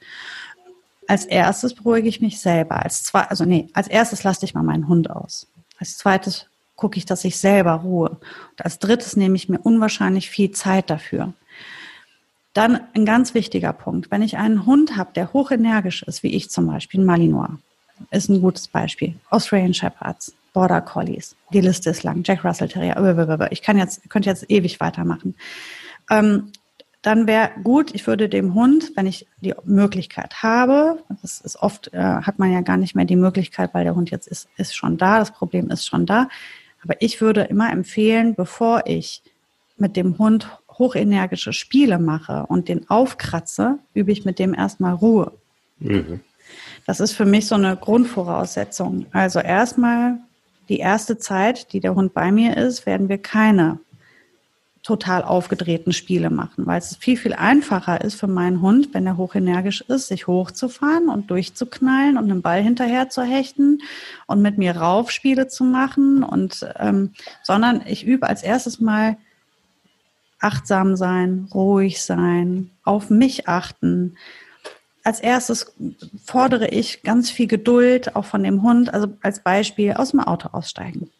[1.09, 2.83] Als erstes beruhige ich mich selber.
[2.83, 5.47] Als zwei, also nee, als erstes lasse ich mal meinen Hund aus.
[5.79, 8.11] Als zweites gucke ich, dass ich selber ruhe.
[8.11, 11.33] Und als drittes nehme ich mir unwahrscheinlich viel Zeit dafür.
[12.53, 14.11] Dann ein ganz wichtiger Punkt.
[14.11, 17.59] Wenn ich einen Hund habe, der hochenergisch ist, wie ich zum Beispiel, ein Malinois,
[18.11, 19.14] ist ein gutes Beispiel.
[19.31, 24.31] Australian Shepherds, Border Collies, die Liste ist lang, Jack Russell Terrier, ich kann jetzt, könnte
[24.31, 25.35] jetzt ewig weitermachen.
[26.11, 26.53] Ähm,
[27.07, 31.95] dann wäre gut, ich würde dem Hund, wenn ich die Möglichkeit habe, das ist oft,
[31.95, 34.75] äh, hat man ja gar nicht mehr die Möglichkeit, weil der Hund jetzt ist, ist
[34.75, 36.29] schon da, das Problem ist schon da.
[36.83, 39.23] Aber ich würde immer empfehlen, bevor ich
[39.77, 45.31] mit dem Hund hochenergische Spiele mache und den aufkratze, übe ich mit dem erstmal Ruhe.
[45.79, 46.21] Mhm.
[46.87, 49.07] Das ist für mich so eine Grundvoraussetzung.
[49.12, 50.19] Also erstmal
[50.69, 53.79] die erste Zeit, die der Hund bei mir ist, werden wir keine
[54.87, 59.16] total aufgedrehten Spiele machen, weil es viel, viel einfacher ist für meinen Hund, wenn er
[59.16, 63.81] hochenergisch ist, sich hochzufahren und durchzuknallen und einen Ball hinterher zu hechten
[64.29, 69.16] und mit mir Raufspiele zu machen und ähm, sondern ich übe als erstes mal
[70.38, 74.16] achtsam sein, ruhig sein, auf mich achten.
[75.03, 75.75] Als erstes
[76.25, 80.51] fordere ich ganz viel Geduld auch von dem Hund, also als Beispiel aus dem Auto
[80.53, 81.11] aussteigen.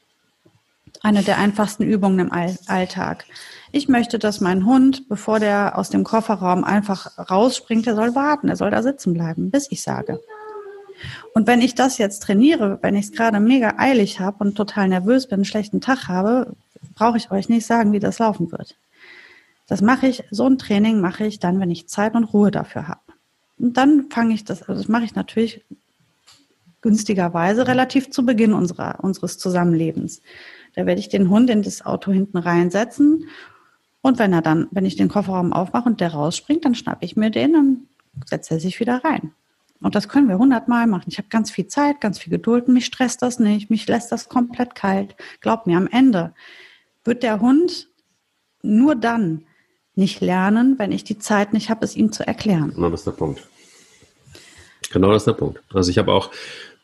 [1.02, 3.24] Eine der einfachsten Übungen im Alltag.
[3.72, 8.48] Ich möchte, dass mein Hund, bevor der aus dem Kofferraum einfach rausspringt, der soll warten,
[8.48, 10.20] er soll da sitzen bleiben, bis ich sage.
[11.35, 14.88] Und wenn ich das jetzt trainiere, wenn ich es gerade mega eilig habe und total
[14.88, 16.54] nervös bin, einen schlechten Tag habe,
[16.94, 18.76] brauche ich euch nicht sagen, wie das laufen wird.
[19.66, 22.88] Das mache ich, so ein Training mache ich dann, wenn ich Zeit und Ruhe dafür
[22.88, 23.00] habe.
[23.59, 25.62] Und dann fange ich das, also das mache ich natürlich
[26.82, 30.22] günstigerweise relativ zu Beginn unserer, unseres Zusammenlebens.
[30.76, 33.26] Da werde ich den Hund in das Auto hinten reinsetzen
[34.06, 37.16] und wenn er dann, wenn ich den Kofferraum aufmache und der rausspringt, dann schnappe ich
[37.16, 37.88] mir den und
[38.24, 39.32] setze er sich wieder rein.
[39.82, 41.06] Und das können wir hundertmal machen.
[41.08, 42.68] Ich habe ganz viel Zeit, ganz viel Geduld.
[42.68, 43.68] Mich stresst das nicht.
[43.68, 45.16] Mich lässt das komplett kalt.
[45.40, 46.34] Glaub mir, am Ende
[47.02, 47.88] wird der Hund
[48.62, 49.42] nur dann
[49.96, 52.74] nicht lernen, wenn ich die Zeit nicht habe, es ihm zu erklären.
[52.76, 53.48] Genau, das ist der Punkt.
[54.92, 55.60] Genau das ist der Punkt.
[55.74, 56.30] Also ich habe auch,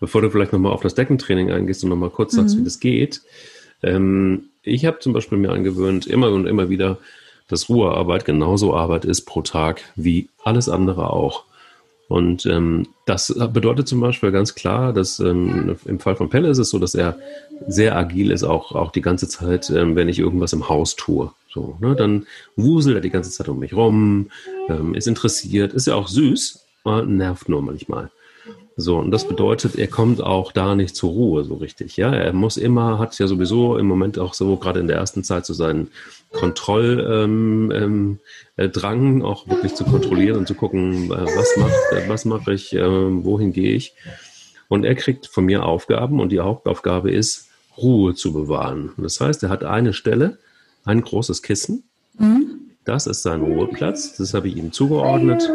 [0.01, 2.63] bevor du vielleicht nochmal auf das Deckentraining eingehst und nochmal kurz sagst, mhm.
[2.63, 3.23] wie das geht,
[3.83, 6.99] ähm, ich habe zum Beispiel mir angewöhnt, immer und immer wieder,
[7.49, 11.45] dass Ruhearbeit genauso Arbeit ist pro Tag wie alles andere auch.
[12.09, 16.59] Und ähm, das bedeutet zum Beispiel ganz klar, dass ähm, im Fall von Pelle ist
[16.59, 17.19] es so, dass er
[17.67, 21.33] sehr agil ist, auch, auch die ganze Zeit, ähm, wenn ich irgendwas im Haus tue.
[21.49, 24.31] So, ne, dann wuselt er die ganze Zeit um mich rum,
[24.69, 26.67] ähm, ist interessiert, ist ja auch süß,
[27.07, 28.11] nervt nur manchmal.
[28.77, 31.97] So, und das bedeutet, er kommt auch da nicht zur Ruhe so richtig.
[31.97, 35.23] Ja, er muss immer, hat ja sowieso im Moment auch so, gerade in der ersten
[35.25, 35.91] Zeit, so seinen
[36.33, 38.19] Kontrolldrang, ähm,
[38.59, 42.55] ähm, äh, auch wirklich zu kontrollieren und zu gucken, äh, was macht, äh, was mache
[42.55, 43.95] ich, äh, wohin gehe ich.
[44.69, 48.93] Und er kriegt von mir Aufgaben und die Hauptaufgabe ist, Ruhe zu bewahren.
[48.97, 50.39] Das heißt, er hat eine Stelle,
[50.85, 51.85] ein großes Kissen.
[52.19, 52.71] Mhm.
[52.85, 54.17] Das ist sein Ruheplatz.
[54.17, 55.49] Das habe ich ihm zugeordnet.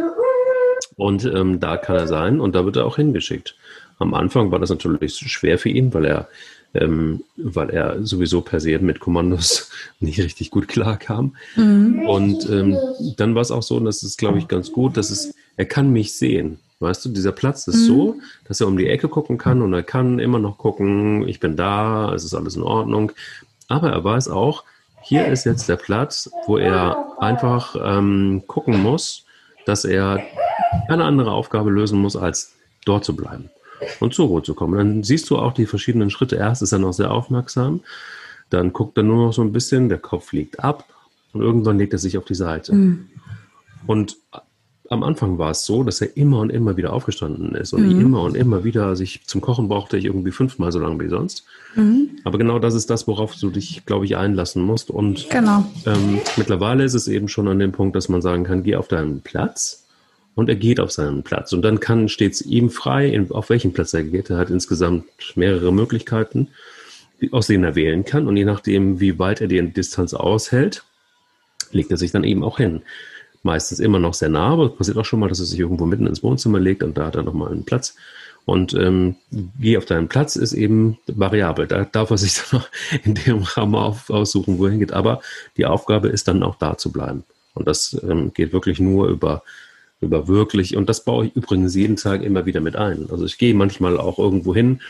[0.98, 3.56] Und ähm, da kann er sein und da wird er auch hingeschickt.
[4.00, 6.28] Am Anfang war das natürlich schwer für ihn, weil er,
[6.74, 11.36] ähm, weil er sowieso per se mit Kommandos nicht richtig gut klarkam.
[11.56, 12.08] Mhm.
[12.08, 12.78] Und ähm,
[13.16, 15.66] dann war es auch so, und das ist, glaube ich, ganz gut, dass es, er
[15.66, 16.60] kann mich sehen.
[16.80, 17.86] Weißt du, dieser Platz ist mhm.
[17.88, 18.16] so,
[18.48, 21.56] dass er um die Ecke gucken kann und er kann immer noch gucken, ich bin
[21.56, 23.12] da, es ist alles in Ordnung.
[23.68, 24.64] Aber er weiß auch,
[25.02, 29.26] hier ist jetzt der Platz, wo er einfach ähm, gucken muss,
[29.68, 30.24] dass er
[30.88, 33.50] keine andere Aufgabe lösen muss, als dort zu bleiben
[34.00, 34.78] und zur Ruhe zu kommen.
[34.78, 36.36] Dann siehst du auch die verschiedenen Schritte.
[36.36, 37.82] Erst ist er noch sehr aufmerksam,
[38.50, 40.86] dann guckt er nur noch so ein bisschen, der Kopf liegt ab
[41.34, 42.74] und irgendwann legt er sich auf die Seite.
[42.74, 43.10] Mhm.
[43.86, 44.18] Und
[44.90, 48.00] am Anfang war es so, dass er immer und immer wieder aufgestanden ist und mhm.
[48.00, 51.46] immer und immer wieder sich zum Kochen brauchte ich irgendwie fünfmal so lange wie sonst.
[51.76, 52.10] Mhm.
[52.24, 54.90] Aber genau das ist das, worauf du dich, glaube ich, einlassen musst.
[54.90, 55.66] Und genau.
[55.86, 58.88] ähm, mittlerweile ist es eben schon an dem Punkt, dass man sagen kann, geh auf
[58.88, 59.86] deinen Platz
[60.36, 61.52] und er geht auf seinen Platz.
[61.54, 64.30] Und dann kann stets ihm frei, in, auf welchen Platz er geht.
[64.30, 66.50] Er hat insgesamt mehrere Möglichkeiten,
[67.32, 68.28] aus denen er wählen kann.
[68.28, 70.84] Und je nachdem, wie weit er die Distanz aushält,
[71.72, 72.84] legt er sich dann eben auch hin.
[73.48, 75.86] Meistens immer noch sehr nah, aber es passiert auch schon mal, dass er sich irgendwo
[75.86, 77.96] mitten ins Wohnzimmer legt und da hat er nochmal einen Platz.
[78.44, 79.16] Und ähm,
[79.58, 81.66] geh auf deinen Platz ist eben variabel.
[81.66, 82.70] Da darf er sich dann noch
[83.06, 84.92] in dem Rahmen auf, aussuchen, wo er hingeht.
[84.92, 85.22] Aber
[85.56, 87.24] die Aufgabe ist dann auch da zu bleiben.
[87.54, 89.44] Und das ähm, geht wirklich nur über
[90.00, 93.08] über wirklich, und das baue ich übrigens jeden Tag immer wieder mit ein.
[93.10, 94.82] Also ich gehe manchmal auch irgendwo hin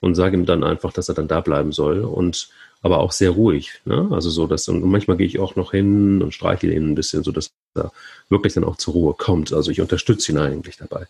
[0.00, 2.50] und sage ihm dann einfach, dass er dann da bleiben soll und
[2.82, 3.80] aber auch sehr ruhig.
[3.84, 4.08] Ne?
[4.10, 7.22] Also so, dass, und manchmal gehe ich auch noch hin und streichel ihn ein bisschen,
[7.22, 7.92] so dass er
[8.28, 9.52] wirklich dann auch zur Ruhe kommt.
[9.52, 11.06] Also ich unterstütze ihn eigentlich dabei.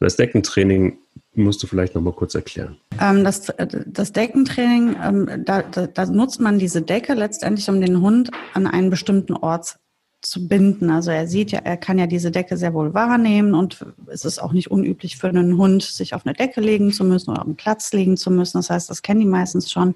[0.00, 0.98] Das Deckentraining
[1.34, 2.76] musst du vielleicht noch mal kurz erklären.
[3.00, 3.52] Ähm, das,
[3.86, 8.66] das, Deckentraining, ähm, da, da, da, nutzt man diese Decke letztendlich, um den Hund an
[8.66, 9.76] einen bestimmten Ort
[10.20, 10.90] zu binden.
[10.90, 14.40] Also er sieht ja, er kann ja diese Decke sehr wohl wahrnehmen und es ist
[14.40, 17.46] auch nicht unüblich für einen Hund, sich auf eine Decke legen zu müssen oder auf
[17.46, 18.58] einen Platz legen zu müssen.
[18.58, 19.94] Das heißt, das kennen die meistens schon.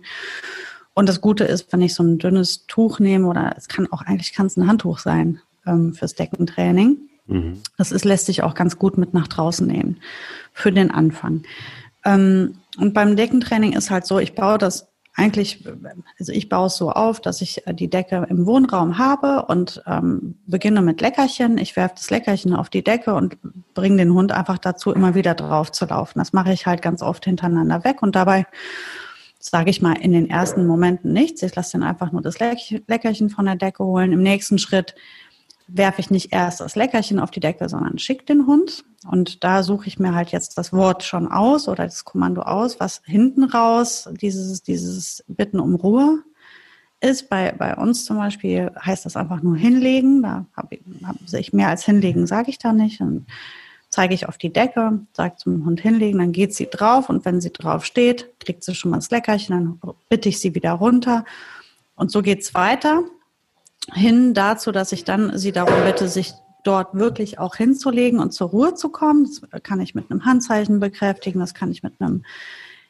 [0.94, 4.02] Und das Gute ist, wenn ich so ein dünnes Tuch nehme oder es kann auch
[4.02, 6.98] eigentlich kann es ein Handtuch sein ähm, fürs Deckentraining.
[7.26, 7.60] Mhm.
[7.78, 9.98] Das ist, lässt sich auch ganz gut mit nach draußen nehmen
[10.52, 11.42] für den Anfang.
[12.04, 15.64] Ähm, und beim Deckentraining ist halt so, ich baue das eigentlich,
[16.18, 19.82] also ich baue es so auf, dass ich äh, die Decke im Wohnraum habe und
[19.86, 21.58] ähm, beginne mit Leckerchen.
[21.58, 23.36] Ich werfe das Leckerchen auf die Decke und
[23.74, 26.18] bringe den Hund einfach dazu, immer wieder drauf zu laufen.
[26.18, 28.46] Das mache ich halt ganz oft hintereinander weg und dabei
[29.50, 31.42] sage ich mal in den ersten Momenten nichts.
[31.42, 34.12] Ich lasse dann einfach nur das Leckerchen von der Decke holen.
[34.12, 34.94] Im nächsten Schritt
[35.66, 38.84] werfe ich nicht erst das Leckerchen auf die Decke, sondern schick den Hund.
[39.06, 42.78] Und da suche ich mir halt jetzt das Wort schon aus oder das Kommando aus,
[42.78, 46.22] was hinten raus dieses, dieses Bitten um Ruhe
[47.00, 47.28] ist.
[47.28, 50.22] Bei, bei uns zum Beispiel heißt das einfach nur hinlegen.
[50.22, 53.00] Da habe ich, hab ich mehr als hinlegen, sage ich da nicht.
[53.00, 53.26] Dann
[53.92, 57.42] zeige ich auf die Decke, sage zum Hund hinlegen, dann geht sie drauf und wenn
[57.42, 61.26] sie drauf steht, kriegt sie schon mal das Leckerchen, dann bitte ich sie wieder runter.
[61.94, 63.02] Und so geht's weiter
[63.92, 66.32] hin dazu, dass ich dann sie darum bitte, sich
[66.64, 69.28] dort wirklich auch hinzulegen und zur Ruhe zu kommen.
[69.50, 72.24] Das kann ich mit einem Handzeichen bekräftigen, das kann ich mit einem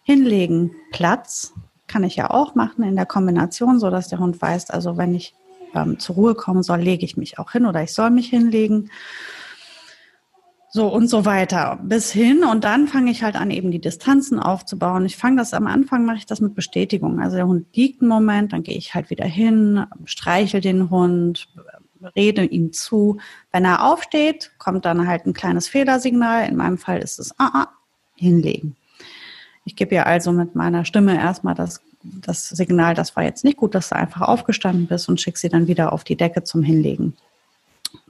[0.04, 1.52] Hinlegen Platz,
[1.88, 5.16] kann ich ja auch machen in der Kombination, so dass der Hund weiß, also wenn
[5.16, 5.34] ich
[5.74, 8.90] ähm, zur Ruhe kommen soll, lege ich mich auch hin oder ich soll mich hinlegen.
[10.74, 14.38] So und so weiter bis hin und dann fange ich halt an, eben die Distanzen
[14.38, 15.04] aufzubauen.
[15.04, 17.20] Ich fange das am Anfang, mache ich das mit Bestätigung.
[17.20, 21.46] Also der Hund liegt einen Moment, dann gehe ich halt wieder hin, streichel den Hund,
[22.16, 23.18] rede ihm zu.
[23.52, 26.48] Wenn er aufsteht, kommt dann halt ein kleines Fehlersignal.
[26.48, 27.68] In meinem Fall ist es ah, ah,
[28.16, 28.74] hinlegen.
[29.66, 33.58] Ich gebe ja also mit meiner Stimme erstmal das das Signal, das war jetzt nicht
[33.58, 36.62] gut, dass du einfach aufgestanden bist und schick sie dann wieder auf die Decke zum
[36.62, 37.14] Hinlegen.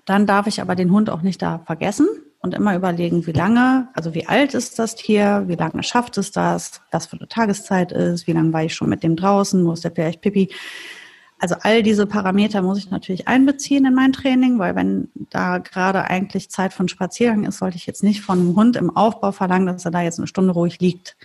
[0.07, 2.07] Dann darf ich aber den Hund auch nicht da vergessen
[2.43, 6.33] und immer überlegen, wie lange, also wie alt ist das Tier, wie lange schafft es
[6.33, 9.81] das, was für eine Tageszeit ist, wie lange war ich schon mit dem draußen, muss
[9.81, 10.51] der vielleicht Pipi.
[11.39, 16.05] Also all diese Parameter muss ich natürlich einbeziehen in mein Training, weil wenn da gerade
[16.05, 19.67] eigentlich Zeit von Spaziergang ist, sollte ich jetzt nicht von einem Hund im Aufbau verlangen,
[19.67, 21.17] dass er da jetzt eine Stunde ruhig liegt,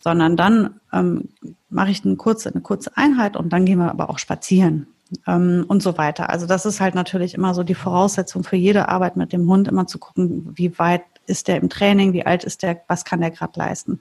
[0.00, 1.28] sondern dann ähm,
[1.68, 4.86] mache ich eine kurze, eine kurze Einheit und dann gehen wir aber auch spazieren
[5.26, 6.30] ähm, und so weiter.
[6.30, 9.68] Also das ist halt natürlich immer so die Voraussetzung für jede Arbeit mit dem Hund,
[9.68, 13.20] immer zu gucken, wie weit ist der im Training, wie alt ist der, was kann
[13.20, 14.00] der gerade leisten.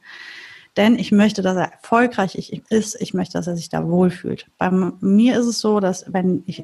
[0.78, 2.36] Denn ich möchte, dass er erfolgreich
[2.70, 4.48] ist, ich möchte, dass er sich da wohlfühlt.
[4.58, 6.64] Bei mir ist es so, dass wenn ich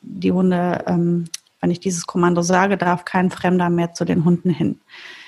[0.00, 1.24] die Hunde, ähm,
[1.60, 4.80] wenn ich dieses Kommando sage, darf kein Fremder mehr zu den Hunden hin.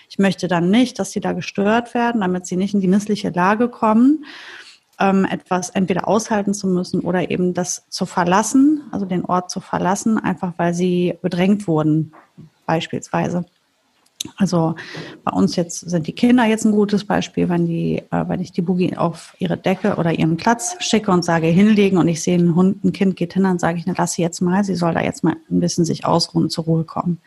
[0.08, 3.30] Ich möchte dann nicht, dass sie da gestört werden, damit sie nicht in die missliche
[3.30, 4.24] Lage kommen
[5.00, 9.60] ähm, etwas entweder aushalten zu müssen oder eben das zu verlassen, also den Ort zu
[9.60, 12.12] verlassen, einfach weil sie bedrängt wurden,
[12.66, 13.44] beispielsweise.
[14.36, 14.74] Also
[15.24, 18.52] bei uns jetzt sind die Kinder jetzt ein gutes Beispiel, wenn die, äh, wenn ich
[18.52, 22.38] die Boogie auf ihre Decke oder ihren Platz schicke und sage hinlegen und ich sehe
[22.38, 24.74] einen Hund, ein Kind geht hin, dann sage ich, ne, lass sie jetzt mal, sie
[24.74, 27.18] soll da jetzt mal ein bisschen sich ausruhen, zur Ruhe kommen.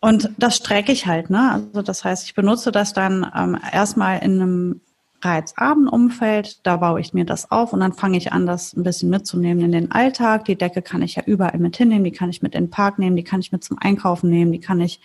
[0.00, 1.50] Und das strecke ich halt, ne?
[1.52, 4.80] Also das heißt, ich benutze das dann ähm, erstmal in einem
[5.20, 8.82] reizarmen Umfeld, da baue ich mir das auf und dann fange ich an, das ein
[8.82, 10.44] bisschen mitzunehmen in den Alltag.
[10.44, 12.98] Die Decke kann ich ja überall mit hinnehmen, die kann ich mit in den Park
[12.98, 15.00] nehmen, die kann ich mit zum Einkaufen nehmen, die kann ich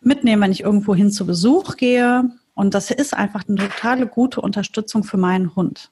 [0.00, 2.30] mitnehmen, wenn ich irgendwo hin zu Besuch gehe.
[2.54, 5.90] Und das ist einfach eine totale gute Unterstützung für meinen Hund.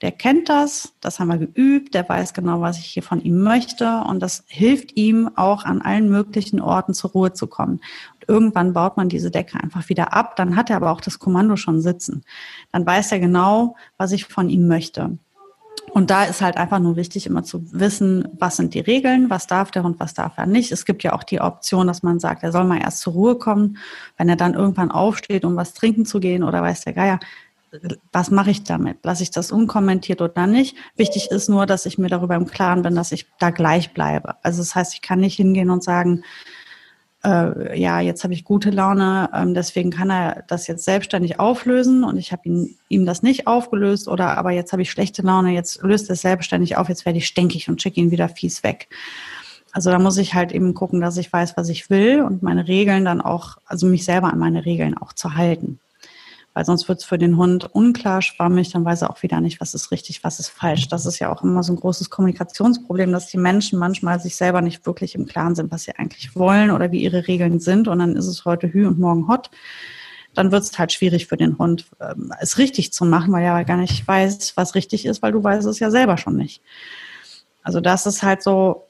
[0.00, 3.42] Der kennt das, das haben wir geübt, der weiß genau, was ich hier von ihm
[3.42, 7.80] möchte und das hilft ihm auch an allen möglichen Orten zur Ruhe zu kommen.
[8.14, 11.18] Und irgendwann baut man diese Decke einfach wieder ab, dann hat er aber auch das
[11.18, 12.22] Kommando schon sitzen.
[12.70, 15.18] Dann weiß er genau, was ich von ihm möchte.
[15.90, 19.46] Und da ist halt einfach nur wichtig, immer zu wissen, was sind die Regeln, was
[19.46, 20.70] darf der Hund, was darf er nicht.
[20.70, 23.36] Es gibt ja auch die Option, dass man sagt, er soll mal erst zur Ruhe
[23.36, 23.78] kommen,
[24.16, 27.18] wenn er dann irgendwann aufsteht, um was trinken zu gehen oder weiß der Geier,
[28.12, 28.98] was mache ich damit?
[29.04, 30.76] Lasse ich das unkommentiert oder nicht?
[30.96, 34.36] Wichtig ist nur, dass ich mir darüber im Klaren bin, dass ich da gleich bleibe.
[34.42, 36.24] Also das heißt, ich kann nicht hingehen und sagen,
[37.24, 42.04] äh, ja, jetzt habe ich gute Laune, ähm, deswegen kann er das jetzt selbstständig auflösen
[42.04, 42.42] und ich habe
[42.88, 46.76] ihm das nicht aufgelöst oder aber jetzt habe ich schlechte Laune, jetzt löst es selbstständig
[46.76, 48.88] auf, jetzt werde ich stinkig und schicke ihn wieder fies weg.
[49.72, 52.68] Also da muss ich halt eben gucken, dass ich weiß, was ich will und meine
[52.68, 55.80] Regeln dann auch, also mich selber an meine Regeln auch zu halten
[56.54, 59.60] weil sonst wird es für den Hund unklar, schwammig, dann weiß er auch wieder nicht,
[59.60, 60.88] was ist richtig, was ist falsch.
[60.88, 64.60] Das ist ja auch immer so ein großes Kommunikationsproblem, dass die Menschen manchmal sich selber
[64.60, 67.86] nicht wirklich im Klaren sind, was sie eigentlich wollen oder wie ihre Regeln sind.
[67.86, 69.50] Und dann ist es heute Hü und morgen Hot.
[70.34, 73.64] Dann wird es halt schwierig für den Hund, ähm, es richtig zu machen, weil er
[73.64, 76.60] gar nicht weiß, was richtig ist, weil du weißt es ja selber schon nicht.
[77.62, 78.88] Also das ist halt so,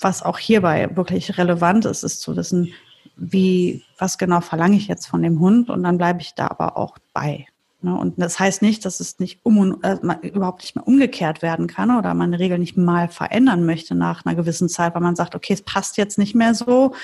[0.00, 2.72] was auch hierbei wirklich relevant ist, ist zu wissen,
[3.16, 6.76] wie, was genau verlange ich jetzt von dem Hund und dann bleibe ich da aber
[6.76, 7.46] auch bei.
[7.82, 7.96] Ne?
[7.96, 9.96] Und das heißt nicht, dass es nicht um, äh,
[10.28, 14.24] überhaupt nicht mehr umgekehrt werden kann oder man eine Regel nicht mal verändern möchte nach
[14.24, 16.94] einer gewissen Zeit, weil man sagt, okay, es passt jetzt nicht mehr so,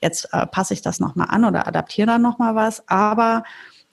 [0.00, 3.44] jetzt äh, passe ich das nochmal an oder adaptiere da nochmal was, aber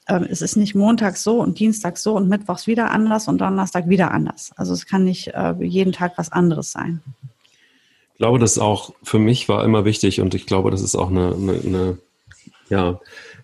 [0.07, 3.87] äh, es ist nicht montags so und dienstags so und mittwochs wieder anders und Donnerstag
[3.87, 4.51] wieder anders.
[4.55, 7.01] Also es kann nicht äh, jeden Tag was anderes sein.
[8.17, 11.11] Ich glaube, das auch für mich war immer wichtig und ich glaube, das ist auch
[11.11, 11.97] eine, eine, eine
[12.67, 12.99] ja,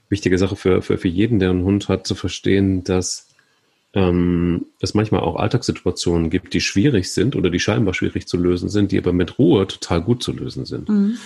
[0.10, 3.28] wichtige Sache für, für, für jeden, der einen Hund hat, zu verstehen, dass
[3.94, 8.68] ähm, es manchmal auch Alltagssituationen gibt, die schwierig sind oder die scheinbar schwierig zu lösen
[8.68, 10.90] sind, die aber mit Ruhe total gut zu lösen sind.
[10.90, 11.20] Mhm.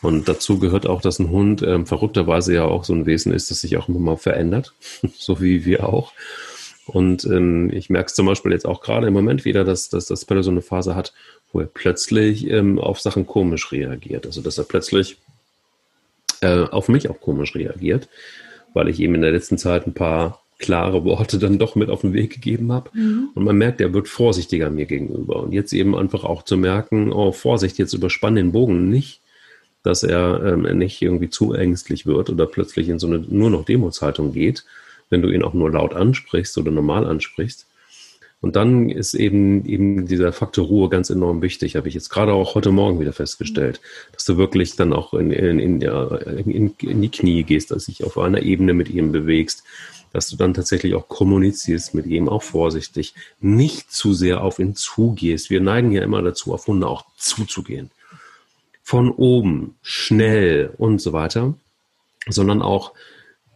[0.00, 3.50] Und dazu gehört auch, dass ein Hund ähm, verrückterweise ja auch so ein Wesen ist,
[3.50, 4.72] das sich auch immer mal verändert,
[5.18, 6.12] so wie wir auch.
[6.86, 10.06] Und ähm, ich merke es zum Beispiel jetzt auch gerade im Moment wieder, dass, dass
[10.06, 11.12] das Pelle so eine Phase hat,
[11.54, 14.26] wo er plötzlich ähm, auf Sachen komisch reagiert.
[14.26, 15.16] Also dass er plötzlich
[16.42, 18.08] äh, auf mich auch komisch reagiert,
[18.74, 22.02] weil ich ihm in der letzten Zeit ein paar klare Worte dann doch mit auf
[22.02, 22.90] den Weg gegeben habe.
[22.92, 23.30] Mhm.
[23.34, 25.44] Und man merkt, er wird vorsichtiger mir gegenüber.
[25.44, 29.20] Und jetzt eben einfach auch zu merken, oh, Vorsicht, jetzt überspann den Bogen nicht,
[29.84, 33.64] dass er ähm, nicht irgendwie zu ängstlich wird oder plötzlich in so eine nur noch
[33.64, 34.64] Demozhaltung geht,
[35.08, 37.66] wenn du ihn auch nur laut ansprichst oder normal ansprichst.
[38.44, 42.34] Und dann ist eben, eben dieser Faktor Ruhe ganz enorm wichtig, habe ich jetzt gerade
[42.34, 43.80] auch heute Morgen wieder festgestellt,
[44.12, 48.04] dass du wirklich dann auch in, in, in, in, in die Knie gehst, dass dich
[48.04, 49.64] auf einer Ebene mit ihm bewegst,
[50.12, 54.76] dass du dann tatsächlich auch kommunizierst mit ihm, auch vorsichtig, nicht zu sehr auf ihn
[54.76, 55.48] zugehst.
[55.48, 57.90] Wir neigen ja immer dazu, auf Hunde auch zuzugehen.
[58.82, 61.54] Von oben, schnell und so weiter,
[62.28, 62.92] sondern auch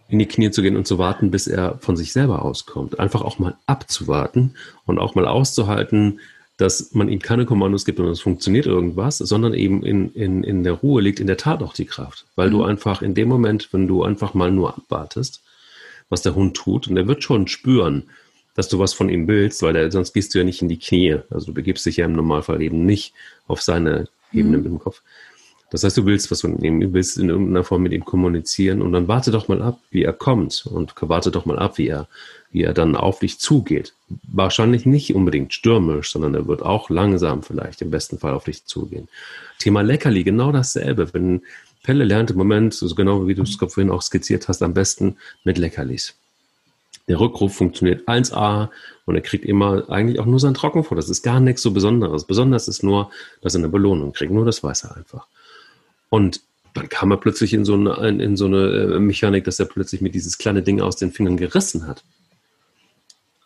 [0.08, 2.98] in die Knie zu gehen und zu warten, bis er von sich selber auskommt.
[2.98, 4.54] Einfach auch mal abzuwarten
[4.86, 6.20] und auch mal auszuhalten,
[6.56, 10.64] dass man ihm keine Kommandos gibt und es funktioniert irgendwas, sondern eben in, in, in
[10.64, 12.26] der Ruhe liegt in der Tat auch die Kraft.
[12.34, 12.52] Weil mhm.
[12.52, 15.42] du einfach in dem Moment, wenn du einfach mal nur abwartest,
[16.08, 18.10] was der Hund tut, und er wird schon spüren,
[18.54, 20.80] dass du was von ihm willst, weil der, sonst gehst du ja nicht in die
[20.80, 21.18] Knie.
[21.30, 23.14] Also du begibst dich ja im Normalfall eben nicht
[23.46, 24.66] auf seine Ebene mhm.
[24.66, 25.02] im Kopf.
[25.70, 28.80] Das heißt, du willst was von ihm, du willst in irgendeiner Form mit ihm kommunizieren
[28.80, 31.88] und dann warte doch mal ab, wie er kommt und warte doch mal ab, wie
[31.88, 32.08] er,
[32.50, 33.92] wie er dann auf dich zugeht.
[34.22, 38.64] Wahrscheinlich nicht unbedingt stürmisch, sondern er wird auch langsam vielleicht im besten Fall auf dich
[38.64, 39.08] zugehen.
[39.58, 41.12] Thema Leckerli, genau dasselbe.
[41.12, 41.42] Wenn
[41.82, 45.16] Pelle lernt im Moment, so genau wie du es vorhin auch skizziert hast, am besten
[45.44, 46.14] mit Leckerlis.
[47.08, 48.68] Der Rückruf funktioniert 1A
[49.06, 50.96] und er kriegt immer eigentlich auch nur sein Trockenfutter.
[50.96, 52.24] Das ist gar nichts so Besonderes.
[52.24, 53.10] Besonders ist nur,
[53.40, 54.32] dass er eine Belohnung kriegt.
[54.32, 55.26] Nur das weiß er einfach.
[56.10, 56.40] Und
[56.74, 60.00] dann kam er plötzlich in so eine, in so eine äh, Mechanik, dass er plötzlich
[60.00, 62.04] mit dieses kleine Ding aus den Fingern gerissen hat.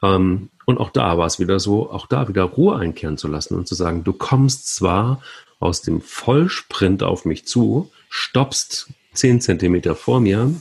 [0.03, 3.55] Ähm, und auch da war es wieder so, auch da wieder Ruhe einkehren zu lassen
[3.55, 5.23] und zu sagen, du kommst zwar
[5.61, 10.53] aus dem Vollsprint auf mich zu, stoppst zehn Zentimeter vor mir,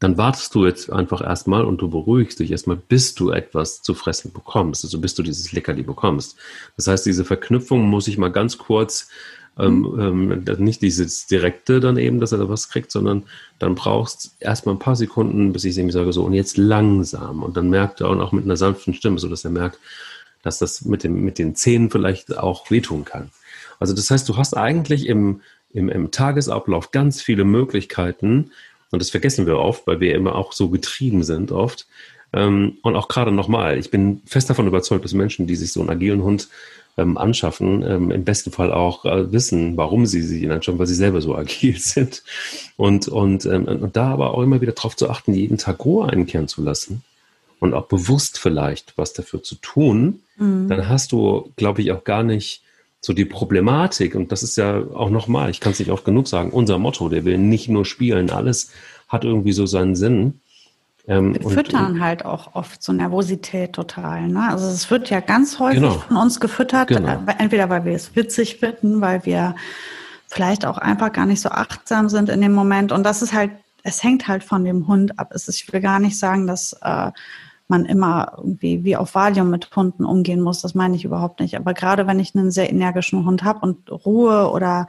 [0.00, 3.94] dann wartest du jetzt einfach erstmal und du beruhigst dich erstmal, bis du etwas zu
[3.94, 6.36] fressen bekommst, also bis du dieses Leckerli bekommst.
[6.76, 9.08] Das heißt, diese Verknüpfung muss ich mal ganz kurz
[9.58, 13.24] ähm, ähm, nicht dieses direkte dann eben, dass er da was kriegt, sondern
[13.58, 17.42] dann brauchst erstmal ein paar Sekunden, bis ich ihm sage, so und jetzt langsam.
[17.42, 19.78] Und dann merkt er und auch mit einer sanften Stimme, so dass er merkt,
[20.42, 23.30] dass das mit, dem, mit den Zähnen vielleicht auch wehtun kann.
[23.78, 25.42] Also das heißt, du hast eigentlich im,
[25.72, 28.50] im, im Tagesablauf ganz viele Möglichkeiten,
[28.92, 31.86] und das vergessen wir oft, weil wir immer auch so getrieben sind oft.
[32.32, 35.80] Ähm, und auch gerade nochmal, ich bin fest davon überzeugt, dass Menschen, die sich so
[35.80, 36.48] einen agilen Hund
[36.96, 40.86] ähm, anschaffen, ähm, im besten Fall auch äh, wissen, warum sie sich ihn anschauen, weil
[40.86, 42.22] sie selber so agil sind.
[42.76, 46.48] Und, und, und da aber auch immer wieder darauf zu achten, jeden Tag Ruhe einkehren
[46.48, 47.02] zu lassen
[47.60, 50.68] und auch bewusst vielleicht was dafür zu tun, mhm.
[50.68, 52.62] dann hast du, glaube ich, auch gar nicht
[53.02, 56.28] so die Problematik, und das ist ja auch nochmal, ich kann es nicht oft genug
[56.28, 58.72] sagen, unser Motto, der will nicht nur spielen, alles
[59.08, 60.40] hat irgendwie so seinen Sinn.
[61.10, 64.28] Ähm, wir füttern und, halt auch oft so Nervosität total.
[64.28, 64.48] Ne?
[64.48, 65.94] Also es wird ja ganz häufig genau.
[65.94, 67.08] von uns gefüttert, genau.
[67.26, 69.56] Äh, entweder weil wir es witzig finden, weil wir
[70.28, 72.92] vielleicht auch einfach gar nicht so achtsam sind in dem Moment.
[72.92, 73.50] Und das ist halt,
[73.82, 75.32] es hängt halt von dem Hund ab.
[75.34, 77.10] Es ist, ich will gar nicht sagen, dass äh,
[77.66, 80.62] man immer irgendwie wie auf Valium mit Hunden umgehen muss.
[80.62, 81.56] Das meine ich überhaupt nicht.
[81.56, 84.86] Aber gerade wenn ich einen sehr energischen Hund habe und Ruhe oder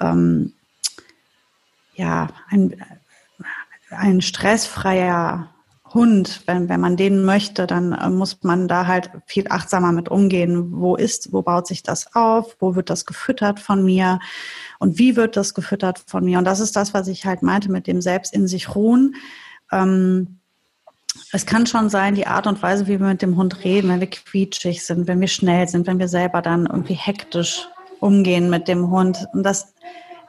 [0.00, 0.52] ähm,
[1.94, 2.74] ja, ein,
[3.90, 5.48] ein stressfreier
[5.94, 10.08] Hund, wenn, wenn man den möchte, dann äh, muss man da halt viel achtsamer mit
[10.08, 10.72] umgehen.
[10.72, 12.56] Wo ist, wo baut sich das auf?
[12.60, 14.18] Wo wird das gefüttert von mir?
[14.78, 16.38] Und wie wird das gefüttert von mir?
[16.38, 19.14] Und das ist das, was ich halt meinte mit dem Selbst in sich ruhen.
[19.72, 20.38] Ähm,
[21.32, 24.00] es kann schon sein, die Art und Weise, wie wir mit dem Hund reden, wenn
[24.00, 27.66] wir quietschig sind, wenn wir schnell sind, wenn wir selber dann irgendwie hektisch
[28.00, 29.26] umgehen mit dem Hund.
[29.32, 29.74] Und das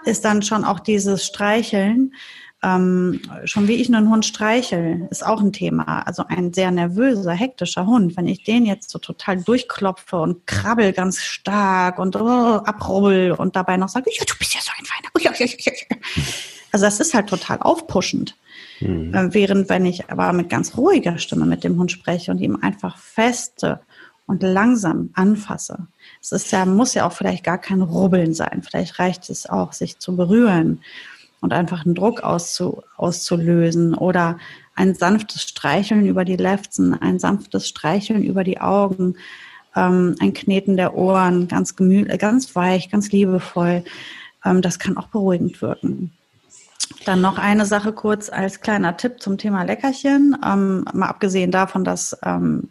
[0.06, 2.14] ist dann schon auch dieses Streicheln
[2.62, 6.06] ähm, schon wie ich einen Hund streichel, ist auch ein Thema.
[6.06, 8.18] Also ein sehr nervöser, hektischer Hund.
[8.18, 13.56] Wenn ich den jetzt so total durchklopfe und krabbel ganz stark und oh, abrubbel und
[13.56, 15.10] dabei noch sage, ja, du bist ja so ein Feiner.
[16.72, 18.36] Also das ist halt total aufpuschend.
[18.82, 19.14] Mhm.
[19.14, 22.58] Äh, während wenn ich aber mit ganz ruhiger Stimme mit dem Hund spreche und ihm
[22.62, 23.80] einfach feste
[24.28, 25.88] und langsam anfasse.
[26.22, 28.62] Es ist ja, muss ja auch vielleicht gar kein Rubbeln sein.
[28.64, 30.82] Vielleicht reicht es auch, sich zu berühren
[31.42, 34.38] und einfach einen Druck auszu, auszulösen oder
[34.76, 39.16] ein sanftes Streicheln über die Lefzen, ein sanftes Streicheln über die Augen,
[39.76, 43.84] ähm, ein Kneten der Ohren, ganz gemütlich, ganz weich, ganz liebevoll.
[44.46, 46.12] Ähm, das kann auch beruhigend wirken.
[47.06, 50.38] Dann noch eine Sache kurz als kleiner Tipp zum Thema Leckerchen.
[50.46, 52.68] Ähm, mal abgesehen davon, dass, ähm,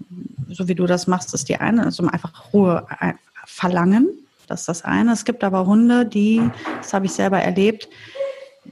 [0.49, 3.13] so wie du das machst, ist die eine, also einfach Ruhe äh,
[3.47, 4.09] verlangen.
[4.47, 5.13] Das ist das eine.
[5.13, 6.43] Es gibt aber Hunde, die,
[6.79, 7.89] das habe ich selber erlebt,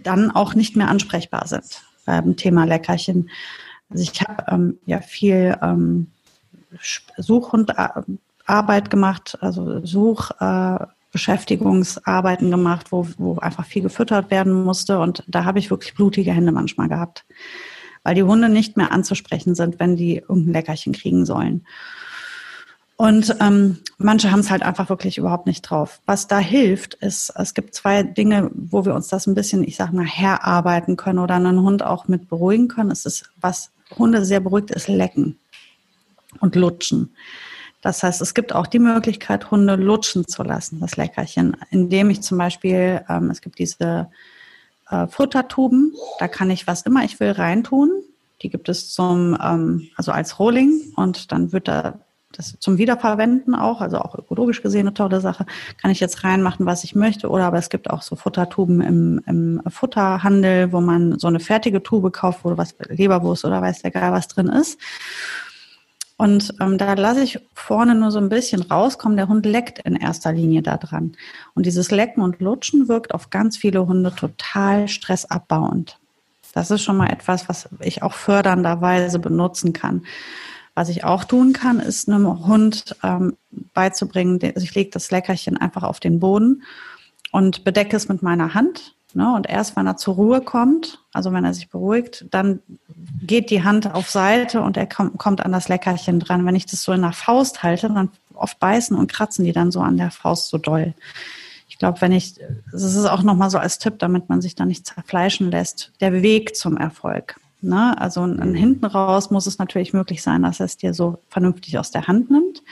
[0.03, 3.31] dann auch nicht mehr ansprechbar sind beim Thema Leckerchen.
[3.91, 6.09] Also ich habe ähm, ja viel ähm,
[7.19, 7.73] Such- und
[8.47, 15.01] Arbeit gemacht, also Suchbeschäftigungsarbeiten äh, gemacht, wo, wo einfach viel gefüttert werden musste.
[15.01, 17.25] Und da habe ich wirklich blutige Hände manchmal gehabt,
[18.03, 21.67] weil die Hunde nicht mehr anzusprechen sind, wenn die irgendein Leckerchen kriegen sollen.
[22.97, 26.01] Und ähm, manche haben es halt einfach wirklich überhaupt nicht drauf.
[26.07, 29.77] Was da hilft, ist, es gibt zwei Dinge, wo wir uns das ein bisschen, ich
[29.77, 32.91] sag mal, herarbeiten können oder einen Hund auch mit beruhigen können.
[32.91, 35.39] Es ist, was Hunde sehr beruhigt, ist Lecken
[36.41, 37.15] und Lutschen.
[37.83, 42.23] Das heißt, es gibt auch die Möglichkeit, Hunde lutschen zu lassen, das Leckerchen, indem ich
[42.23, 44.11] zum Beispiel, ähm, es gibt diese
[44.91, 45.93] äh, Futtertuben.
[46.19, 47.91] Da kann ich was immer ich will reintun.
[48.43, 52.01] Die gibt es zum, ähm, also als Rolling und dann wird da
[52.33, 55.47] das zum Wiederverwenden auch, also auch ökologisch gesehen eine tolle Sache,
[55.81, 57.29] kann ich jetzt reinmachen, was ich möchte.
[57.29, 61.83] Oder aber es gibt auch so Futtertuben im, im Futterhandel, wo man so eine fertige
[61.83, 64.79] Tube kauft, wo was Leberwurst oder weiß der Geil was drin ist.
[66.18, 69.18] Und ähm, da lasse ich vorne nur so ein bisschen rauskommen.
[69.18, 71.12] Der Hund leckt in erster Linie da dran.
[71.55, 75.99] Und dieses Lecken und Lutschen wirkt auf ganz viele Hunde total stressabbauend.
[76.55, 80.07] Das ist schon mal etwas, was ich auch fördernderweise benutzen kann.
[80.77, 83.37] Was ich auch tun kann, ist einem Hund ähm,
[83.74, 86.62] beizubringen, also ich lege das Leckerchen einfach auf den Boden
[87.33, 89.35] und bedecke es mit meiner Hand Ne?
[89.35, 92.61] Und erst wenn er zur Ruhe kommt, also wenn er sich beruhigt, dann
[93.22, 96.45] geht die Hand auf Seite und er kommt, kommt an das Leckerchen dran.
[96.45, 99.72] Wenn ich das so in der Faust halte, dann oft beißen und kratzen die dann
[99.72, 100.93] so an der Faust so doll.
[101.66, 102.35] Ich glaube, wenn ich,
[102.70, 106.20] das ist auch nochmal so als Tipp, damit man sich da nicht zerfleischen lässt, der
[106.20, 107.41] Weg zum Erfolg.
[107.61, 107.99] Ne?
[108.01, 108.55] Also mhm.
[108.55, 112.07] hinten raus muss es natürlich möglich sein, dass er es dir so vernünftig aus der
[112.07, 112.63] Hand nimmt.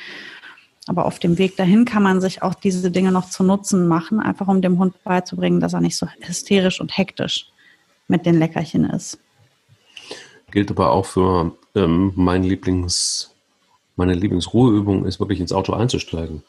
[0.87, 4.20] Aber auf dem Weg dahin kann man sich auch diese Dinge noch zu Nutzen machen,
[4.20, 7.47] einfach um dem Hund beizubringen, dass er nicht so hysterisch und hektisch
[8.07, 9.18] mit den Leckerchen ist.
[10.51, 13.35] Gilt aber auch für ähm, mein Lieblings,
[13.97, 16.43] meine Lieblingsruheübung ist wirklich ins Auto einzusteigen.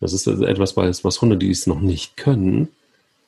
[0.00, 2.68] Das ist etwas, was Hunde, die es noch nicht können,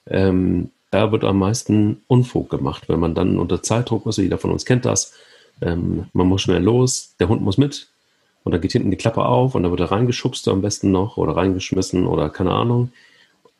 [0.07, 4.18] ähm, da wird am meisten Unfug gemacht, wenn man dann unter Zeitdruck ist.
[4.18, 5.12] Jeder von uns kennt das.
[5.62, 7.88] Ähm, man muss schnell los, der Hund muss mit,
[8.43, 11.16] und dann geht hinten die Klappe auf und dann wird er reingeschubst am besten noch
[11.16, 12.93] oder reingeschmissen oder keine Ahnung.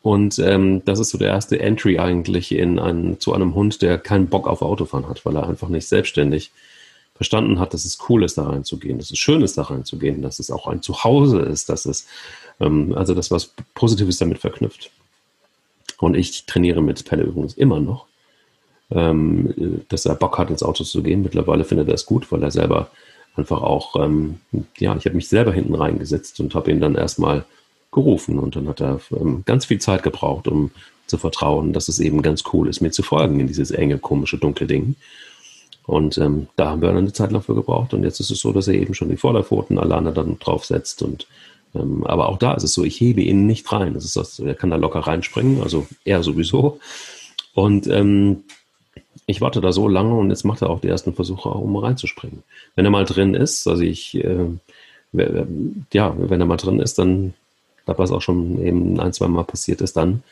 [0.03, 3.99] Und ähm, das ist so der erste Entry eigentlich in einen, zu einem Hund, der
[3.99, 6.51] keinen Bock auf Autofahren hat, weil er einfach nicht selbstständig
[7.15, 10.39] verstanden hat, dass es cool ist, da reinzugehen, dass es schön ist, da reinzugehen, dass
[10.39, 12.07] es auch ein Zuhause ist, dass es,
[12.61, 14.91] ähm, also das was Positives damit verknüpft.
[16.01, 18.07] Und ich trainiere mit Pelle übrigens immer noch,
[18.91, 21.23] ähm, dass er Bock hat, ins Auto zu gehen.
[21.23, 22.91] Mittlerweile findet er es gut, weil er selber
[23.37, 24.41] einfach auch, ähm,
[24.79, 27.45] ja, ich habe mich selber hinten reingesetzt und habe ihn dann erstmal
[27.93, 30.71] gerufen und dann hat er ähm, ganz viel Zeit gebraucht, um
[31.07, 34.39] zu vertrauen, dass es eben ganz cool ist, mir zu folgen in dieses enge, komische,
[34.39, 34.95] dunkle Ding.
[35.87, 38.41] Und ähm, da haben wir dann eine Zeit lang für gebraucht und jetzt ist es
[38.41, 41.27] so, dass er eben schon die Vorderpfoten alleine dann draufsetzt und
[41.73, 43.95] aber auch da ist es so, ich hebe ihn nicht rein.
[43.95, 46.81] Das ist das, er kann da locker reinspringen, also er sowieso.
[47.55, 48.45] Und ähm,
[49.27, 52.43] ich warte da so lange und jetzt macht er auch die ersten Versuche, um reinzuspringen.
[52.75, 54.47] Wenn er mal drin ist, also ich, äh,
[55.13, 57.35] ja, wenn er mal drin ist, dann,
[57.87, 60.23] da was auch schon eben ein, zwei Mal passiert ist, dann,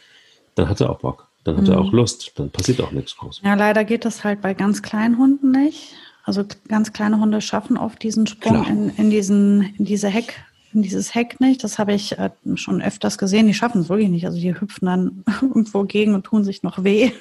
[0.55, 1.29] dann hat er auch Bock.
[1.45, 1.73] Dann hat mhm.
[1.73, 2.33] er auch Lust.
[2.37, 3.43] Dann passiert auch nichts groß.
[3.45, 5.95] Ja, leider geht das halt bei ganz kleinen Hunden nicht.
[6.25, 11.15] Also ganz kleine Hunde schaffen oft diesen Sprung in, in, diesen, in diese Heck, dieses
[11.15, 11.65] Heck nicht.
[11.65, 13.47] Das habe ich äh, schon öfters gesehen.
[13.47, 14.27] Die schaffen es wirklich nicht.
[14.27, 17.11] Also die hüpfen dann irgendwo gegen und tun sich noch weh.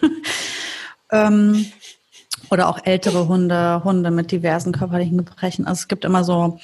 [1.10, 1.66] Ähm,
[2.52, 5.66] oder auch ältere Hunde, Hunde mit diversen körperlichen Gebrechen.
[5.66, 6.60] Also es gibt immer so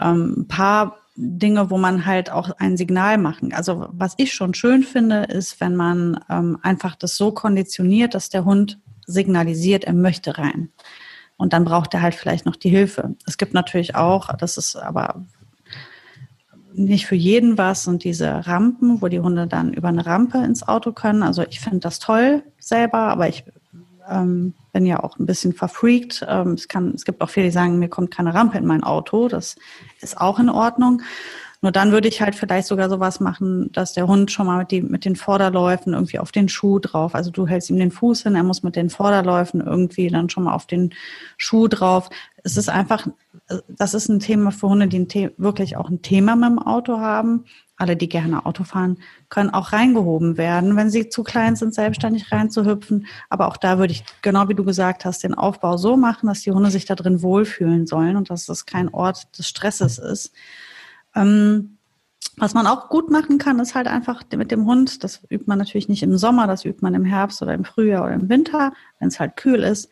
[0.00, 3.52] ähm, ein paar Dinge, wo man halt auch ein Signal machen.
[3.54, 8.28] Also was ich schon schön finde, ist, wenn man ähm, einfach das so konditioniert, dass
[8.28, 10.70] der Hund signalisiert, er möchte rein.
[11.38, 13.14] Und dann braucht er halt vielleicht noch die Hilfe.
[13.26, 15.24] Es gibt natürlich auch, das ist aber
[16.76, 20.66] nicht für jeden was, und diese Rampen, wo die Hunde dann über eine Rampe ins
[20.66, 21.22] Auto können.
[21.22, 23.44] Also ich finde das toll selber, aber ich
[24.08, 26.24] ähm, bin ja auch ein bisschen verfreakt.
[26.28, 28.84] Ähm, es, kann, es gibt auch viele, die sagen, mir kommt keine Rampe in mein
[28.84, 29.28] Auto.
[29.28, 29.56] Das
[30.00, 31.02] ist auch in Ordnung.
[31.62, 34.70] Nur dann würde ich halt vielleicht sogar sowas machen, dass der Hund schon mal mit,
[34.70, 37.14] die, mit den Vorderläufen irgendwie auf den Schuh drauf.
[37.14, 40.44] Also du hältst ihm den Fuß hin, er muss mit den Vorderläufen irgendwie dann schon
[40.44, 40.94] mal auf den
[41.38, 42.10] Schuh drauf.
[42.44, 43.08] Es ist einfach,
[43.68, 46.98] das ist ein Thema für Hunde, die ein wirklich auch ein Thema mit dem Auto
[46.98, 47.44] haben
[47.76, 52.32] alle, die gerne Auto fahren, können auch reingehoben werden, wenn sie zu klein sind, selbstständig
[52.32, 53.06] reinzuhüpfen.
[53.28, 56.40] Aber auch da würde ich, genau wie du gesagt hast, den Aufbau so machen, dass
[56.40, 60.32] die Hunde sich da drin wohlfühlen sollen und dass das kein Ort des Stresses ist.
[61.14, 61.76] Ähm,
[62.38, 65.58] was man auch gut machen kann, ist halt einfach mit dem Hund, das übt man
[65.58, 68.72] natürlich nicht im Sommer, das übt man im Herbst oder im Frühjahr oder im Winter,
[68.98, 69.90] wenn es halt kühl ist,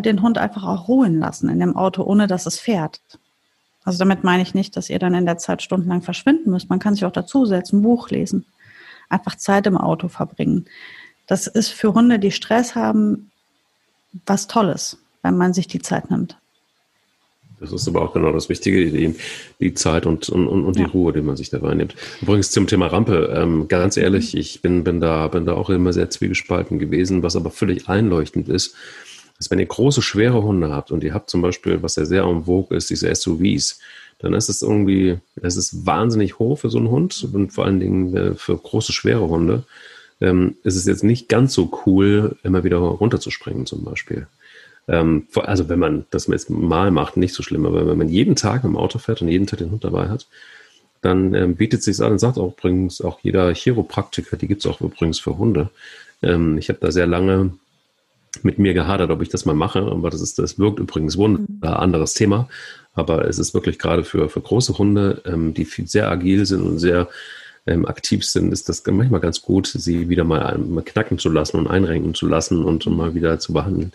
[0.00, 3.00] den Hund einfach auch ruhen lassen in dem Auto, ohne dass es fährt.
[3.84, 6.70] Also damit meine ich nicht, dass ihr dann in der Zeit stundenlang verschwinden müsst.
[6.70, 8.46] Man kann sich auch dazusetzen, Buch lesen,
[9.10, 10.66] einfach Zeit im Auto verbringen.
[11.26, 13.30] Das ist für Hunde, die Stress haben,
[14.26, 16.38] was Tolles, wenn man sich die Zeit nimmt.
[17.60, 19.14] Das ist aber auch genau das Wichtige, die,
[19.60, 20.88] die Zeit und, und, und die ja.
[20.88, 21.94] Ruhe, die man sich dabei nimmt.
[22.20, 24.40] Übrigens zum Thema Rampe, ähm, ganz ehrlich, mhm.
[24.40, 28.48] ich bin, bin, da, bin da auch immer sehr zwiegespalten gewesen, was aber völlig einleuchtend
[28.48, 28.74] ist
[29.38, 32.24] dass wenn ihr große, schwere Hunde habt und ihr habt zum Beispiel, was ja sehr
[32.24, 33.80] en vogue ist, diese SUVs,
[34.18, 37.80] dann ist es irgendwie, es ist wahnsinnig hoch für so einen Hund und vor allen
[37.80, 39.64] Dingen äh, für große, schwere Hunde.
[40.20, 44.26] ähm, ist es jetzt nicht ganz so cool, immer wieder runterzuspringen zum Beispiel.
[44.88, 48.36] Ähm, also wenn man das jetzt mal macht, nicht so schlimm, aber wenn man jeden
[48.36, 50.26] Tag im Auto fährt und jeden Tag den Hund dabei hat,
[51.00, 54.70] dann ähm, bietet sich an und sagt auch übrigens auch jeder Chiropraktiker, die gibt es
[54.70, 55.70] auch übrigens für Hunde.
[56.22, 57.52] Ähm, ich habe da sehr lange
[58.42, 61.40] mit mir gehadert, ob ich das mal mache, aber das ist, das wirkt übrigens wunder,
[61.40, 61.62] mhm.
[61.62, 62.48] anderes Thema.
[62.94, 66.78] Aber es ist wirklich gerade für, für große Hunde, ähm, die sehr agil sind und
[66.78, 67.08] sehr
[67.66, 71.58] ähm, aktiv sind, ist das manchmal ganz gut, sie wieder mal, mal knacken zu lassen
[71.58, 73.92] und einrenken zu lassen und mal wieder zu behandeln.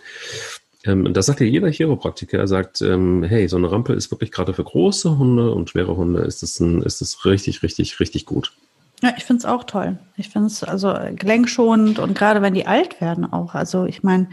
[0.86, 2.40] Ähm, das sagt ja jeder Chiropraktiker.
[2.40, 5.96] Er sagt, ähm, hey, so eine Rampe ist wirklich gerade für große Hunde und schwere
[5.96, 8.54] Hunde ist es ein, ist es richtig, richtig, richtig gut.
[9.02, 9.98] Ja, ich finde es auch toll.
[10.18, 13.56] Ich finde es also gelenkschonend und gerade wenn die alt werden auch.
[13.56, 14.28] Also ich meine,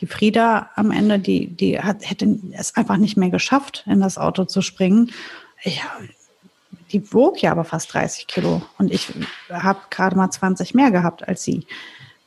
[0.00, 4.18] die Frieda am Ende, die, die hat, hätte es einfach nicht mehr geschafft, in das
[4.18, 5.10] Auto zu springen.
[5.64, 5.82] Ich,
[6.92, 9.12] die wog ja aber fast 30 Kilo und ich
[9.50, 11.66] habe gerade mal 20 mehr gehabt als sie.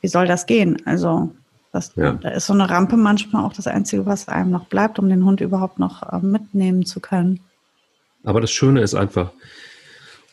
[0.00, 0.82] Wie soll das gehen?
[0.84, 1.30] Also
[1.72, 2.12] das, ja.
[2.12, 5.24] Da ist so eine Rampe manchmal auch das Einzige, was einem noch bleibt, um den
[5.24, 7.40] Hund überhaupt noch äh, mitnehmen zu können.
[8.24, 9.32] Aber das Schöne ist einfach,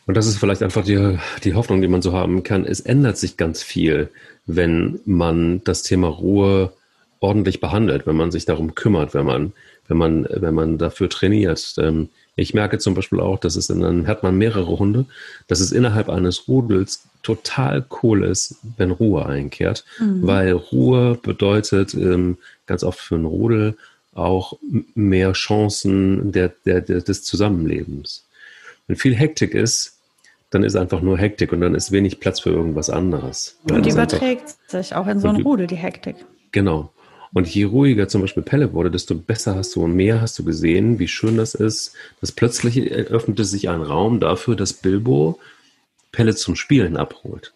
[0.08, 3.18] und das ist vielleicht einfach die, die Hoffnung, die man so haben kann, es ändert
[3.18, 4.10] sich ganz viel,
[4.46, 6.72] wenn man das Thema Ruhe
[7.20, 9.54] ordentlich behandelt, wenn man sich darum kümmert, wenn man,
[9.88, 11.76] wenn man, wenn man dafür trainiert.
[11.78, 15.06] Ähm, ich merke zum Beispiel auch, dass es in einem, hat man mehrere Hunde,
[15.48, 20.26] dass es innerhalb eines Rudels total cool ist, wenn Ruhe einkehrt, mhm.
[20.26, 23.76] weil Ruhe bedeutet ähm, ganz oft für einen Rudel
[24.14, 24.58] auch
[24.96, 28.24] mehr Chancen der, der, der, des Zusammenlebens.
[28.88, 29.97] Wenn viel Hektik ist,
[30.50, 33.60] dann ist einfach nur Hektik und dann ist wenig Platz für irgendwas anderes.
[33.70, 36.16] Und die überträgt einfach, sich auch in so einem Rudel, die Hektik.
[36.52, 36.92] Genau.
[37.34, 40.46] Und je ruhiger zum Beispiel Pelle wurde, desto besser hast du und mehr hast du
[40.46, 45.40] gesehen, wie schön das ist, dass plötzlich öffnete sich ein Raum dafür, dass Bilbo
[46.12, 47.54] Pelle zum Spielen abholt.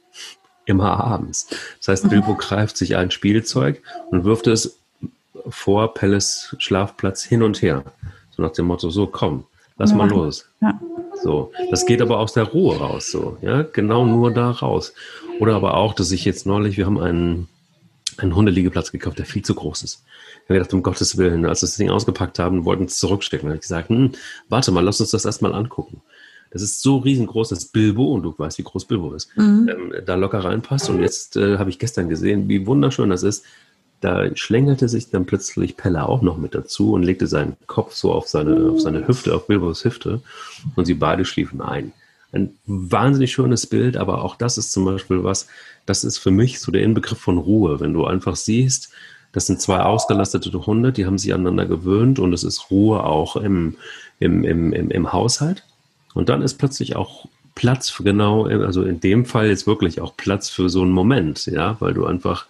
[0.66, 1.48] Immer abends.
[1.80, 3.82] Das heißt, Bilbo greift sich ein Spielzeug
[4.12, 4.78] und wirft es
[5.48, 7.84] vor Pelles Schlafplatz hin und her.
[8.36, 9.46] So nach dem Motto, so komm,
[9.82, 9.98] lass ja.
[9.98, 10.46] mal los.
[10.62, 10.80] Ja.
[11.24, 14.94] So, das geht aber aus der Ruhe raus, so, ja, genau nur da raus.
[15.40, 17.48] Oder aber auch, dass ich jetzt neulich, wir haben einen
[18.18, 20.04] einen Hundeliegeplatz gekauft, der viel zu groß ist.
[20.44, 23.48] Ich habe gedacht, um Gottes Willen, als wir das Ding ausgepackt haben, wollten es zurückstecken.
[23.48, 24.12] Da habe ich gesagt, hm,
[24.50, 26.02] warte mal, lass uns das erstmal angucken.
[26.52, 29.70] Das ist so riesengroß, dass Bilbo, und du weißt, wie groß Bilbo ist, mhm.
[29.72, 30.90] ähm, da locker reinpasst.
[30.90, 33.46] Und jetzt äh, habe ich gestern gesehen, wie wunderschön das ist.
[34.02, 38.12] Da schlängelte sich dann plötzlich Pelle auch noch mit dazu und legte seinen Kopf so
[38.12, 40.22] auf seine, auf seine Hüfte, auf Bilbos Hüfte.
[40.76, 41.94] Und sie beide schliefen ein.
[42.34, 45.48] Ein wahnsinnig schönes Bild, aber auch das ist zum Beispiel was,
[45.86, 47.80] das ist für mich so der Inbegriff von Ruhe.
[47.80, 48.92] Wenn du einfach siehst,
[49.32, 53.36] das sind zwei ausgelastete Hunde, die haben sich aneinander gewöhnt und es ist Ruhe auch
[53.36, 53.76] im,
[54.20, 55.64] im, im, im, im Haushalt.
[56.14, 60.16] Und dann ist plötzlich auch Platz für genau, also in dem Fall jetzt wirklich auch
[60.18, 62.48] Platz für so einen Moment, ja, weil du einfach,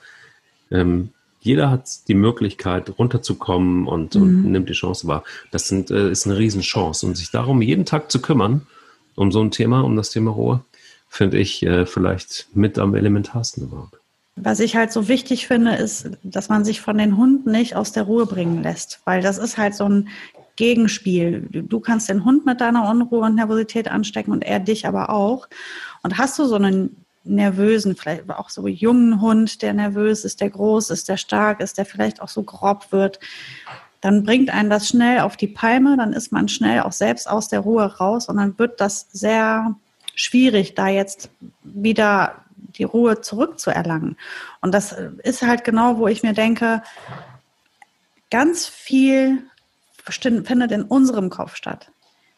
[0.72, 1.10] ähm,
[1.42, 4.22] jeder hat die Möglichkeit runterzukommen und, mhm.
[4.22, 5.24] und nimmt die Chance wahr.
[5.50, 8.68] Das sind, äh, ist eine Riesenchance und sich darum jeden Tag zu kümmern,
[9.16, 10.64] um so ein Thema, um das Thema Ruhe,
[11.10, 13.98] finde ich äh, vielleicht mit am elementarsten überhaupt.
[14.36, 17.92] Was ich halt so wichtig finde, ist, dass man sich von den Hunden nicht aus
[17.92, 20.10] der Ruhe bringen lässt, weil das ist halt so ein
[20.56, 21.48] Gegenspiel.
[21.52, 25.48] Du kannst den Hund mit deiner Unruhe und Nervosität anstecken und er dich aber auch.
[26.04, 30.50] Und hast du so einen nervösen, vielleicht auch so jungen Hund, der nervös ist, der
[30.50, 33.20] groß ist, der stark ist, der vielleicht auch so grob wird,
[34.02, 37.48] dann bringt einen das schnell auf die Palme, dann ist man schnell auch selbst aus
[37.48, 39.76] der Ruhe raus und dann wird das sehr
[40.16, 41.30] schwierig, da jetzt
[41.64, 44.18] wieder die Ruhe zurückzuerlangen.
[44.62, 46.82] Und das ist halt genau, wo ich mir denke,
[48.32, 49.44] ganz viel
[50.10, 51.92] findet in unserem Kopf statt.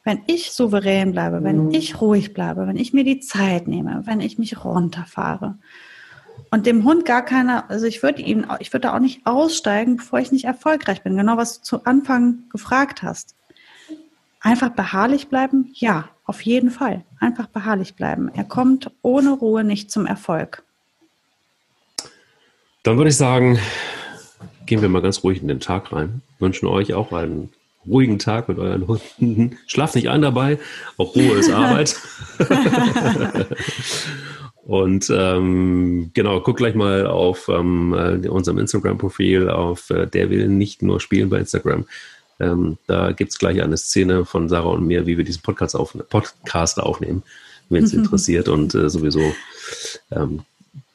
[0.03, 1.73] Wenn ich souverän bleibe, wenn mhm.
[1.73, 5.57] ich ruhig bleibe, wenn ich mir die Zeit nehme, wenn ich mich runterfahre
[6.51, 9.97] und dem Hund gar keine, also ich würde ihm, ich würde da auch nicht aussteigen,
[9.97, 11.17] bevor ich nicht erfolgreich bin.
[11.17, 13.35] Genau was du zu Anfang gefragt hast.
[14.41, 15.71] Einfach beharrlich bleiben?
[15.73, 17.05] Ja, auf jeden Fall.
[17.19, 18.29] Einfach beharrlich bleiben.
[18.33, 20.63] Er kommt ohne Ruhe nicht zum Erfolg.
[22.83, 23.57] Dann würde ich sagen,
[24.65, 26.21] gehen wir mal ganz ruhig in den Tag rein.
[26.39, 27.53] Wünschen euch auch einen
[27.87, 29.57] ruhigen Tag mit euren Hunden.
[29.67, 30.59] Schlaft nicht ein dabei,
[30.97, 31.95] auch Ruhe ist Arbeit.
[34.65, 40.47] Und ähm, genau, guck gleich mal auf ähm, äh, unserem Instagram-Profil auf äh, Der will
[40.47, 41.85] nicht nur spielen bei Instagram.
[42.39, 45.75] Ähm, da gibt es gleich eine Szene von Sarah und mir, wie wir diesen Podcast,
[45.75, 47.23] auf, Podcast aufnehmen,
[47.69, 48.47] wenn es interessiert.
[48.47, 49.33] Und äh, sowieso
[50.11, 50.43] ähm,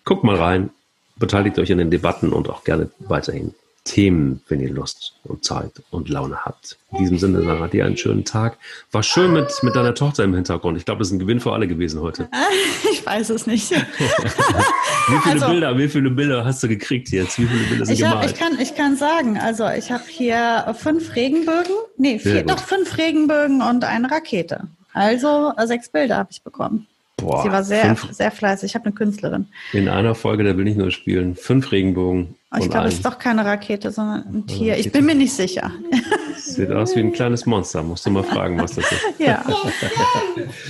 [0.04, 0.70] guckt mal rein,
[1.16, 3.54] beteiligt euch an den Debatten und auch gerne weiterhin
[3.88, 6.76] Themen, wenn ihr Lust und Zeit und Laune habt.
[6.92, 8.58] In diesem Sinne, Sarah, dir einen schönen Tag.
[8.92, 10.76] War schön mit, mit deiner Tochter im Hintergrund.
[10.76, 12.28] Ich glaube, das ist ein Gewinn für alle gewesen heute.
[12.90, 13.70] Ich weiß es nicht.
[13.70, 17.38] wie, viele also, Bilder, wie viele Bilder hast du gekriegt jetzt?
[17.38, 20.74] Wie viele Bilder sind ich, hab, ich, kann, ich kann sagen, also ich habe hier
[20.78, 24.68] fünf Regenbögen, nee, vier, doch fünf Regenbögen und eine Rakete.
[24.92, 26.86] Also sechs Bilder habe ich bekommen.
[27.18, 28.70] Boah, Sie war sehr, fünf, sehr fleißig.
[28.70, 29.46] Ich habe eine Künstlerin.
[29.72, 32.36] In einer Folge, da will ich nur spielen, fünf Regenbogen.
[32.50, 34.78] Oh, ich glaube, es ist doch keine Rakete, sondern ein Tier.
[34.78, 35.70] Ich bin mir nicht sicher.
[36.38, 37.82] Sieht aus wie ein kleines Monster.
[37.82, 39.02] Musst du mal fragen, was das ist.
[39.18, 39.44] Ja.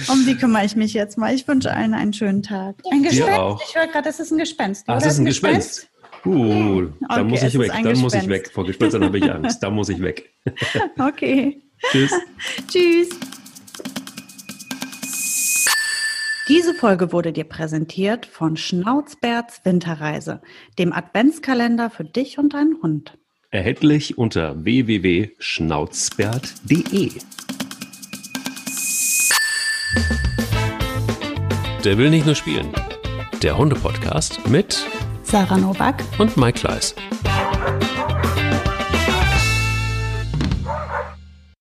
[0.09, 1.33] Um die kümmere ich mich jetzt mal.
[1.33, 2.77] Ich wünsche allen einen schönen Tag.
[2.91, 3.63] Ein Gespenst.
[3.69, 4.85] Ich höre gerade, es ist ein Gespenst.
[4.89, 5.89] Ach, es ist ein Gespenst.
[6.27, 7.73] Uh, da okay, muss ich weg.
[7.83, 8.51] Dann muss ich weg.
[8.53, 9.63] Vor Gespenstern habe ich Angst.
[9.63, 10.35] Da muss ich weg.
[10.99, 11.63] Okay.
[11.93, 12.13] Tschüss.
[12.67, 13.09] Tschüss.
[16.49, 20.41] Diese Folge wurde dir präsentiert von Schnauzbärts Winterreise,
[20.79, 23.19] dem Adventskalender für dich und deinen Hund.
[23.51, 27.11] Erhältlich unter www.schnauzbärt.de.
[31.85, 32.73] Der will nicht nur spielen.
[33.43, 34.87] Der Hunde-Podcast mit
[35.25, 36.95] Sarah Novak und Mike Kleiss.